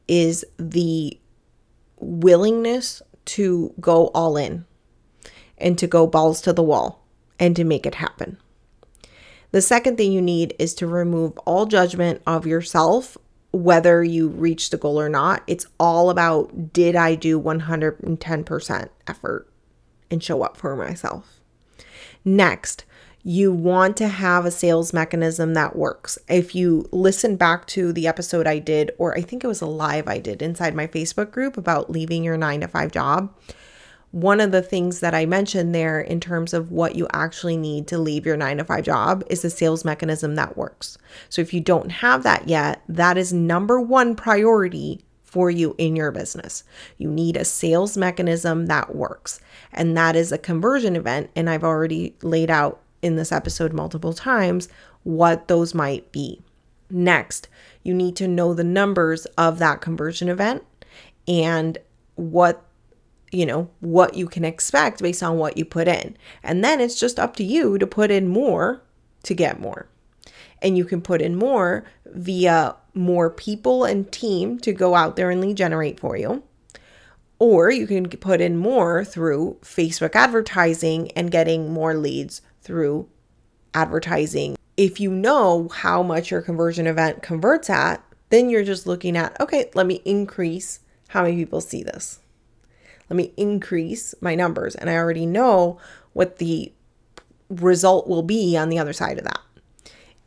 is 0.07 0.43
the 0.57 1.19
willingness 1.97 3.03
to 3.25 3.73
go 3.79 4.07
all 4.07 4.35
in 4.35 4.65
and 5.57 5.77
to 5.77 5.85
go 5.85 6.07
balls 6.07 6.41
to 6.41 6.53
the 6.53 6.63
wall 6.63 7.05
and 7.39 7.55
to 7.55 7.63
make 7.63 7.85
it 7.85 7.95
happen. 7.95 8.37
The 9.51 9.61
second 9.61 9.97
thing 9.97 10.11
you 10.11 10.21
need 10.21 10.55
is 10.59 10.73
to 10.75 10.87
remove 10.87 11.37
all 11.45 11.65
judgment 11.65 12.21
of 12.25 12.45
yourself, 12.45 13.17
whether 13.55 14.03
you 14.03 14.27
reach 14.27 14.69
the 14.69 14.77
goal 14.77 14.99
or 14.99 15.07
not. 15.07 15.41
It's 15.47 15.65
all 15.79 16.09
about 16.09 16.73
did 16.73 16.95
I 16.95 17.15
do 17.15 17.39
110% 17.39 18.89
effort 19.07 19.49
and 20.11 20.21
show 20.21 20.43
up 20.43 20.57
for 20.57 20.75
myself? 20.75 21.39
Next, 22.25 22.83
you 23.23 23.53
want 23.53 23.95
to 23.97 24.09
have 24.09 24.45
a 24.45 24.51
sales 24.51 24.91
mechanism 24.91 25.53
that 25.53 25.75
works. 25.75 26.17
If 26.27 26.53
you 26.53 26.89
listen 26.91 27.37
back 27.37 27.65
to 27.67 27.93
the 27.93 28.07
episode 28.07 28.45
I 28.45 28.59
did, 28.59 28.91
or 28.97 29.17
I 29.17 29.21
think 29.21 29.43
it 29.43 29.47
was 29.47 29.61
a 29.61 29.67
live 29.67 30.07
I 30.07 30.19
did 30.19 30.41
inside 30.41 30.75
my 30.75 30.85
Facebook 30.85 31.31
group 31.31 31.55
about 31.55 31.89
leaving 31.89 32.25
your 32.25 32.37
nine 32.37 32.59
to 32.59 32.67
five 32.67 32.91
job, 32.91 33.33
one 34.15 34.39
of 34.39 34.53
the 34.53 34.61
things 34.61 35.01
that 35.01 35.13
I 35.13 35.25
mentioned 35.25 35.75
there 35.75 35.99
in 35.99 36.21
terms 36.21 36.53
of 36.53 36.71
what 36.71 36.95
you 36.95 37.05
actually 37.11 37.57
need 37.57 37.85
to 37.87 37.97
leave 37.97 38.25
your 38.25 38.37
nine 38.37 38.59
to 38.59 38.63
five 38.63 38.85
job 38.85 39.25
is 39.29 39.43
a 39.43 39.49
sales 39.49 39.83
mechanism 39.83 40.35
that 40.35 40.55
works. 40.55 40.97
So 41.27 41.41
if 41.41 41.53
you 41.53 41.59
don't 41.59 41.91
have 41.91 42.23
that 42.23 42.47
yet, 42.47 42.81
that 42.87 43.17
is 43.17 43.33
number 43.33 43.77
one 43.77 44.15
priority 44.15 45.03
for 45.25 45.51
you 45.51 45.75
in 45.77 45.97
your 45.97 46.13
business. 46.13 46.63
You 46.97 47.11
need 47.11 47.35
a 47.35 47.43
sales 47.43 47.97
mechanism 47.97 48.67
that 48.67 48.95
works, 48.95 49.41
and 49.73 49.97
that 49.97 50.15
is 50.15 50.31
a 50.31 50.37
conversion 50.37 50.95
event. 50.95 51.29
And 51.35 51.49
I've 51.49 51.65
already 51.65 52.15
laid 52.21 52.49
out 52.49 52.79
in 53.01 53.17
this 53.17 53.33
episode 53.33 53.73
multiple 53.73 54.13
times 54.13 54.69
what 55.03 55.49
those 55.49 55.73
might 55.73 56.09
be. 56.13 56.41
Next, 56.89 57.49
you 57.83 57.93
need 57.93 58.15
to 58.15 58.29
know 58.29 58.53
the 58.53 58.63
numbers 58.63 59.25
of 59.37 59.59
that 59.59 59.81
conversion 59.81 60.29
event 60.29 60.63
and 61.27 61.77
what 62.15 62.63
you 63.35 63.45
know, 63.45 63.69
what 63.81 64.15
you 64.15 64.27
can 64.27 64.45
expect 64.45 65.01
based 65.01 65.21
on 65.21 65.37
what 65.37 65.57
you 65.57 65.65
put 65.65 65.89
in. 65.89 66.15
And 66.41 66.63
then 66.63 66.79
it's 66.79 66.97
just 66.97 67.19
up 67.19 67.35
to 67.35 67.43
you 67.43 67.77
to 67.77 67.85
put 67.85 68.09
in 68.09 68.29
more 68.29 68.81
to 69.23 69.33
get 69.33 69.59
more. 69.59 69.87
And 70.61 70.77
you 70.77 70.85
can 70.85 71.01
put 71.01 71.21
in 71.21 71.35
more 71.35 71.83
via 72.05 72.75
more 72.93 73.29
people 73.29 73.83
and 73.83 74.09
team 74.09 74.57
to 74.59 74.71
go 74.71 74.95
out 74.95 75.17
there 75.17 75.29
and 75.29 75.41
lead 75.41 75.57
generate 75.57 75.99
for 75.99 76.15
you. 76.15 76.43
Or 77.37 77.69
you 77.69 77.85
can 77.85 78.07
put 78.07 78.39
in 78.39 78.55
more 78.55 79.03
through 79.03 79.57
Facebook 79.61 80.15
advertising 80.15 81.11
and 81.11 81.29
getting 81.29 81.73
more 81.73 81.93
leads 81.93 82.41
through 82.61 83.09
advertising. 83.73 84.55
If 84.77 85.01
you 85.01 85.11
know 85.11 85.67
how 85.67 86.01
much 86.01 86.31
your 86.31 86.41
conversion 86.41 86.87
event 86.87 87.21
converts 87.21 87.69
at, 87.69 88.01
then 88.29 88.49
you're 88.49 88.63
just 88.63 88.87
looking 88.87 89.17
at, 89.17 89.39
okay, 89.41 89.69
let 89.75 89.85
me 89.85 90.01
increase 90.05 90.79
how 91.09 91.23
many 91.23 91.35
people 91.35 91.59
see 91.59 91.83
this 91.83 92.19
let 93.09 93.17
me 93.17 93.33
increase 93.37 94.15
my 94.21 94.35
numbers. 94.35 94.75
And 94.75 94.89
I 94.89 94.95
already 94.95 95.25
know 95.25 95.79
what 96.13 96.37
the 96.37 96.71
result 97.49 98.07
will 98.07 98.23
be 98.23 98.57
on 98.57 98.69
the 98.69 98.79
other 98.79 98.93
side 98.93 99.17
of 99.17 99.25
that. 99.25 99.39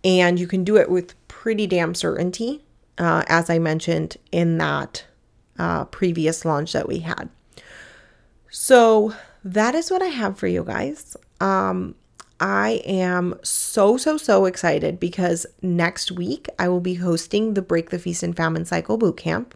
And 0.04 0.38
you 0.38 0.46
can 0.46 0.64
do 0.64 0.76
it 0.76 0.90
with 0.90 1.14
pretty 1.26 1.66
damn 1.66 1.94
certainty, 1.94 2.64
uh, 2.98 3.24
as 3.26 3.50
I 3.50 3.58
mentioned 3.58 4.16
in 4.30 4.58
that 4.58 5.04
uh, 5.58 5.84
previous 5.86 6.44
launch 6.44 6.72
that 6.72 6.88
we 6.88 7.00
had. 7.00 7.28
So 8.50 9.14
that 9.44 9.74
is 9.74 9.90
what 9.90 10.02
I 10.02 10.06
have 10.06 10.38
for 10.38 10.46
you 10.46 10.64
guys. 10.64 11.16
Um, 11.40 11.94
I 12.40 12.80
am 12.84 13.38
so, 13.42 13.96
so, 13.96 14.16
so 14.16 14.44
excited 14.44 15.00
because 15.00 15.46
next 15.60 16.12
week 16.12 16.46
I 16.58 16.68
will 16.68 16.80
be 16.80 16.94
hosting 16.94 17.54
the 17.54 17.62
Break 17.62 17.90
the 17.90 17.98
Feast 17.98 18.22
and 18.22 18.36
Famine 18.36 18.64
Cycle 18.64 18.98
Bootcamp. 18.98 19.52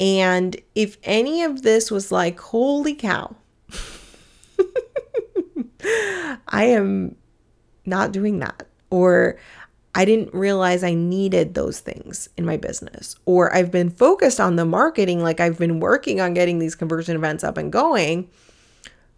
And 0.00 0.56
if 0.74 0.96
any 1.04 1.42
of 1.42 1.62
this 1.62 1.90
was 1.90 2.10
like, 2.10 2.40
holy 2.40 2.94
cow, 2.94 3.36
I 6.48 6.64
am 6.64 7.16
not 7.86 8.12
doing 8.12 8.38
that. 8.40 8.66
Or 8.90 9.38
I 9.94 10.04
didn't 10.04 10.34
realize 10.34 10.82
I 10.82 10.94
needed 10.94 11.54
those 11.54 11.80
things 11.80 12.28
in 12.36 12.44
my 12.44 12.56
business. 12.56 13.16
Or 13.26 13.54
I've 13.54 13.70
been 13.70 13.90
focused 13.90 14.40
on 14.40 14.56
the 14.56 14.64
marketing, 14.64 15.22
like 15.22 15.40
I've 15.40 15.58
been 15.58 15.80
working 15.80 16.20
on 16.20 16.34
getting 16.34 16.58
these 16.58 16.74
conversion 16.74 17.16
events 17.16 17.44
up 17.44 17.56
and 17.56 17.72
going 17.72 18.28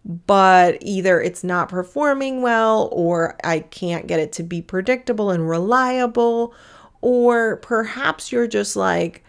but 0.05 0.77
either 0.81 1.19
it's 1.19 1.43
not 1.43 1.67
performing 1.69 2.41
well 2.43 2.89
or 2.91 3.35
I 3.43 3.59
can't 3.59 4.05
get 4.05 4.19
it 4.19 4.31
to 4.33 4.43
be 4.43 4.61
predictable 4.61 5.31
and 5.31 5.49
reliable, 5.49 6.53
or 7.01 7.57
perhaps 7.57 8.31
you're 8.31 8.47
just 8.47 8.75
like, 8.75 9.23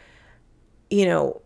you 0.90 1.07
know, 1.07 1.42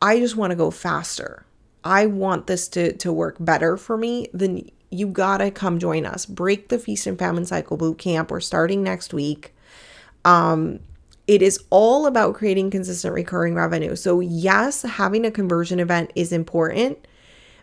I 0.00 0.18
just 0.18 0.36
want 0.36 0.50
to 0.50 0.56
go 0.56 0.70
faster. 0.70 1.46
I 1.82 2.06
want 2.06 2.46
this 2.46 2.68
to, 2.68 2.92
to 2.94 3.12
work 3.12 3.36
better 3.40 3.76
for 3.76 3.96
me, 3.96 4.28
then 4.32 4.68
you 4.90 5.06
gotta 5.06 5.50
come 5.50 5.78
join 5.78 6.06
us. 6.06 6.24
Break 6.24 6.68
the 6.68 6.78
Feast 6.78 7.06
and 7.06 7.18
Famine 7.18 7.44
Cycle 7.44 7.76
Boot 7.76 7.98
Camp. 7.98 8.30
We're 8.30 8.40
starting 8.40 8.82
next 8.82 9.12
week. 9.12 9.54
Um, 10.24 10.80
it 11.26 11.42
is 11.42 11.62
all 11.70 12.06
about 12.06 12.34
creating 12.34 12.70
consistent 12.70 13.12
recurring 13.12 13.54
revenue. 13.54 13.96
So, 13.96 14.20
yes, 14.20 14.82
having 14.82 15.26
a 15.26 15.30
conversion 15.30 15.80
event 15.80 16.12
is 16.14 16.32
important 16.32 17.06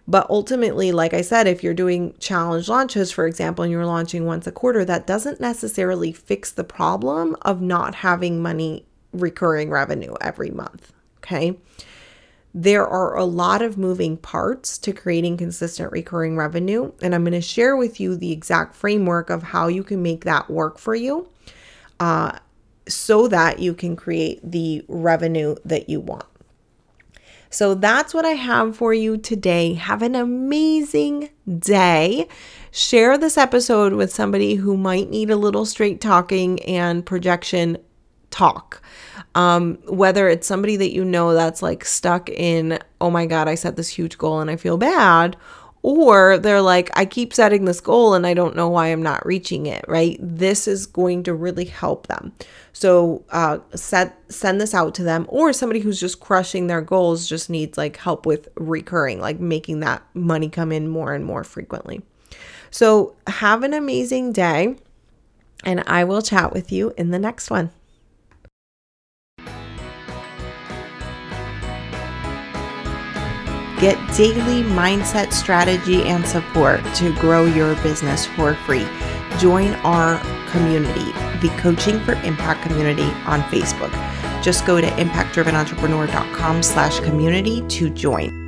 but 0.07 0.29
ultimately, 0.29 0.91
like 0.91 1.13
I 1.13 1.21
said, 1.21 1.47
if 1.47 1.63
you're 1.63 1.73
doing 1.73 2.15
challenge 2.19 2.67
launches, 2.67 3.11
for 3.11 3.27
example, 3.27 3.63
and 3.63 3.71
you're 3.71 3.85
launching 3.85 4.25
once 4.25 4.47
a 4.47 4.51
quarter, 4.51 4.83
that 4.85 5.07
doesn't 5.07 5.39
necessarily 5.39 6.11
fix 6.11 6.51
the 6.51 6.63
problem 6.63 7.37
of 7.43 7.61
not 7.61 7.95
having 7.95 8.41
money 8.41 8.85
recurring 9.13 9.69
revenue 9.69 10.15
every 10.19 10.49
month. 10.49 10.91
Okay. 11.31 11.57
There 12.53 12.85
are 12.85 13.15
a 13.15 13.23
lot 13.23 13.61
of 13.61 13.77
moving 13.77 14.17
parts 14.17 14.77
to 14.79 14.91
creating 14.91 15.37
consistent 15.37 15.89
recurring 15.93 16.35
revenue. 16.35 16.91
And 17.01 17.15
I'm 17.15 17.23
going 17.23 17.31
to 17.31 17.41
share 17.41 17.77
with 17.77 18.01
you 18.01 18.17
the 18.17 18.33
exact 18.33 18.75
framework 18.75 19.29
of 19.29 19.41
how 19.41 19.67
you 19.67 19.83
can 19.83 20.03
make 20.03 20.25
that 20.25 20.49
work 20.49 20.77
for 20.77 20.93
you 20.93 21.29
uh, 22.01 22.37
so 22.89 23.29
that 23.29 23.59
you 23.59 23.73
can 23.73 23.95
create 23.95 24.39
the 24.43 24.83
revenue 24.89 25.55
that 25.63 25.87
you 25.87 26.01
want. 26.01 26.25
So 27.49 27.75
that's 27.75 28.13
what 28.13 28.25
I 28.25 28.31
have 28.31 28.75
for 28.75 28.93
you 28.93 29.17
today. 29.17 29.73
Have 29.75 30.01
an 30.01 30.15
amazing 30.15 31.29
day. 31.59 32.27
Share 32.71 33.17
this 33.17 33.37
episode 33.37 33.93
with 33.93 34.13
somebody 34.13 34.55
who 34.55 34.75
might 34.75 35.09
need 35.09 35.29
a 35.29 35.37
little 35.37 35.65
straight 35.65 36.01
talking 36.01 36.61
and 36.63 37.05
projection 37.05 37.77
talk. 38.31 38.81
Um, 39.35 39.77
whether 39.85 40.27
it's 40.27 40.47
somebody 40.47 40.75
that 40.77 40.93
you 40.93 41.05
know 41.05 41.33
that's 41.33 41.61
like 41.61 41.85
stuck 41.85 42.29
in, 42.29 42.79
oh 42.99 43.09
my 43.09 43.25
God, 43.25 43.47
I 43.47 43.55
set 43.55 43.75
this 43.75 43.89
huge 43.89 44.17
goal 44.17 44.39
and 44.39 44.49
I 44.49 44.55
feel 44.55 44.77
bad, 44.77 45.37
or 45.83 46.37
they're 46.37 46.61
like, 46.61 46.91
I 46.93 47.05
keep 47.05 47.33
setting 47.33 47.65
this 47.65 47.81
goal 47.81 48.13
and 48.13 48.27
I 48.27 48.33
don't 48.33 48.55
know 48.55 48.69
why 48.69 48.87
I'm 48.87 49.01
not 49.01 49.25
reaching 49.25 49.65
it, 49.65 49.83
right? 49.87 50.17
This 50.21 50.67
is 50.67 50.85
going 50.85 51.23
to 51.23 51.33
really 51.33 51.65
help 51.65 52.07
them. 52.07 52.33
So 52.73 53.23
uh, 53.29 53.59
set, 53.73 54.17
send 54.31 54.61
this 54.61 54.73
out 54.73 54.93
to 54.95 55.03
them, 55.03 55.25
or 55.29 55.53
somebody 55.53 55.79
who's 55.79 55.99
just 55.99 56.19
crushing 56.19 56.67
their 56.67 56.81
goals 56.81 57.27
just 57.27 57.49
needs 57.49 57.77
like 57.77 57.97
help 57.97 58.25
with 58.25 58.49
recurring, 58.55 59.19
like 59.19 59.39
making 59.39 59.79
that 59.79 60.03
money 60.13 60.49
come 60.49 60.71
in 60.71 60.87
more 60.87 61.13
and 61.13 61.25
more 61.25 61.43
frequently. 61.43 62.01
So 62.69 63.15
have 63.27 63.63
an 63.63 63.73
amazing 63.73 64.33
day, 64.33 64.75
and 65.63 65.83
I 65.87 66.03
will 66.03 66.21
chat 66.21 66.53
with 66.53 66.71
you 66.71 66.93
in 66.97 67.11
the 67.11 67.19
next 67.19 67.49
one. 67.49 67.71
Get 73.81 73.97
daily 74.15 74.61
mindset 74.61 75.33
strategy 75.33 76.03
and 76.03 76.23
support 76.25 76.85
to 76.95 77.13
grow 77.15 77.45
your 77.45 77.73
business 77.81 78.27
for 78.27 78.53
free. 78.53 78.87
Join 79.39 79.73
our 79.77 80.19
community, 80.51 81.11
the 81.41 81.51
Coaching 81.57 81.99
for 82.01 82.13
Impact 82.21 82.61
community 82.61 83.09
on 83.25 83.41
Facebook. 83.43 83.91
Just 84.43 84.67
go 84.67 84.79
to 84.79 84.87
impactdrivenentrepreneur.com 84.87 86.61
slash 86.61 86.99
community 86.99 87.65
to 87.69 87.89
join. 87.89 88.40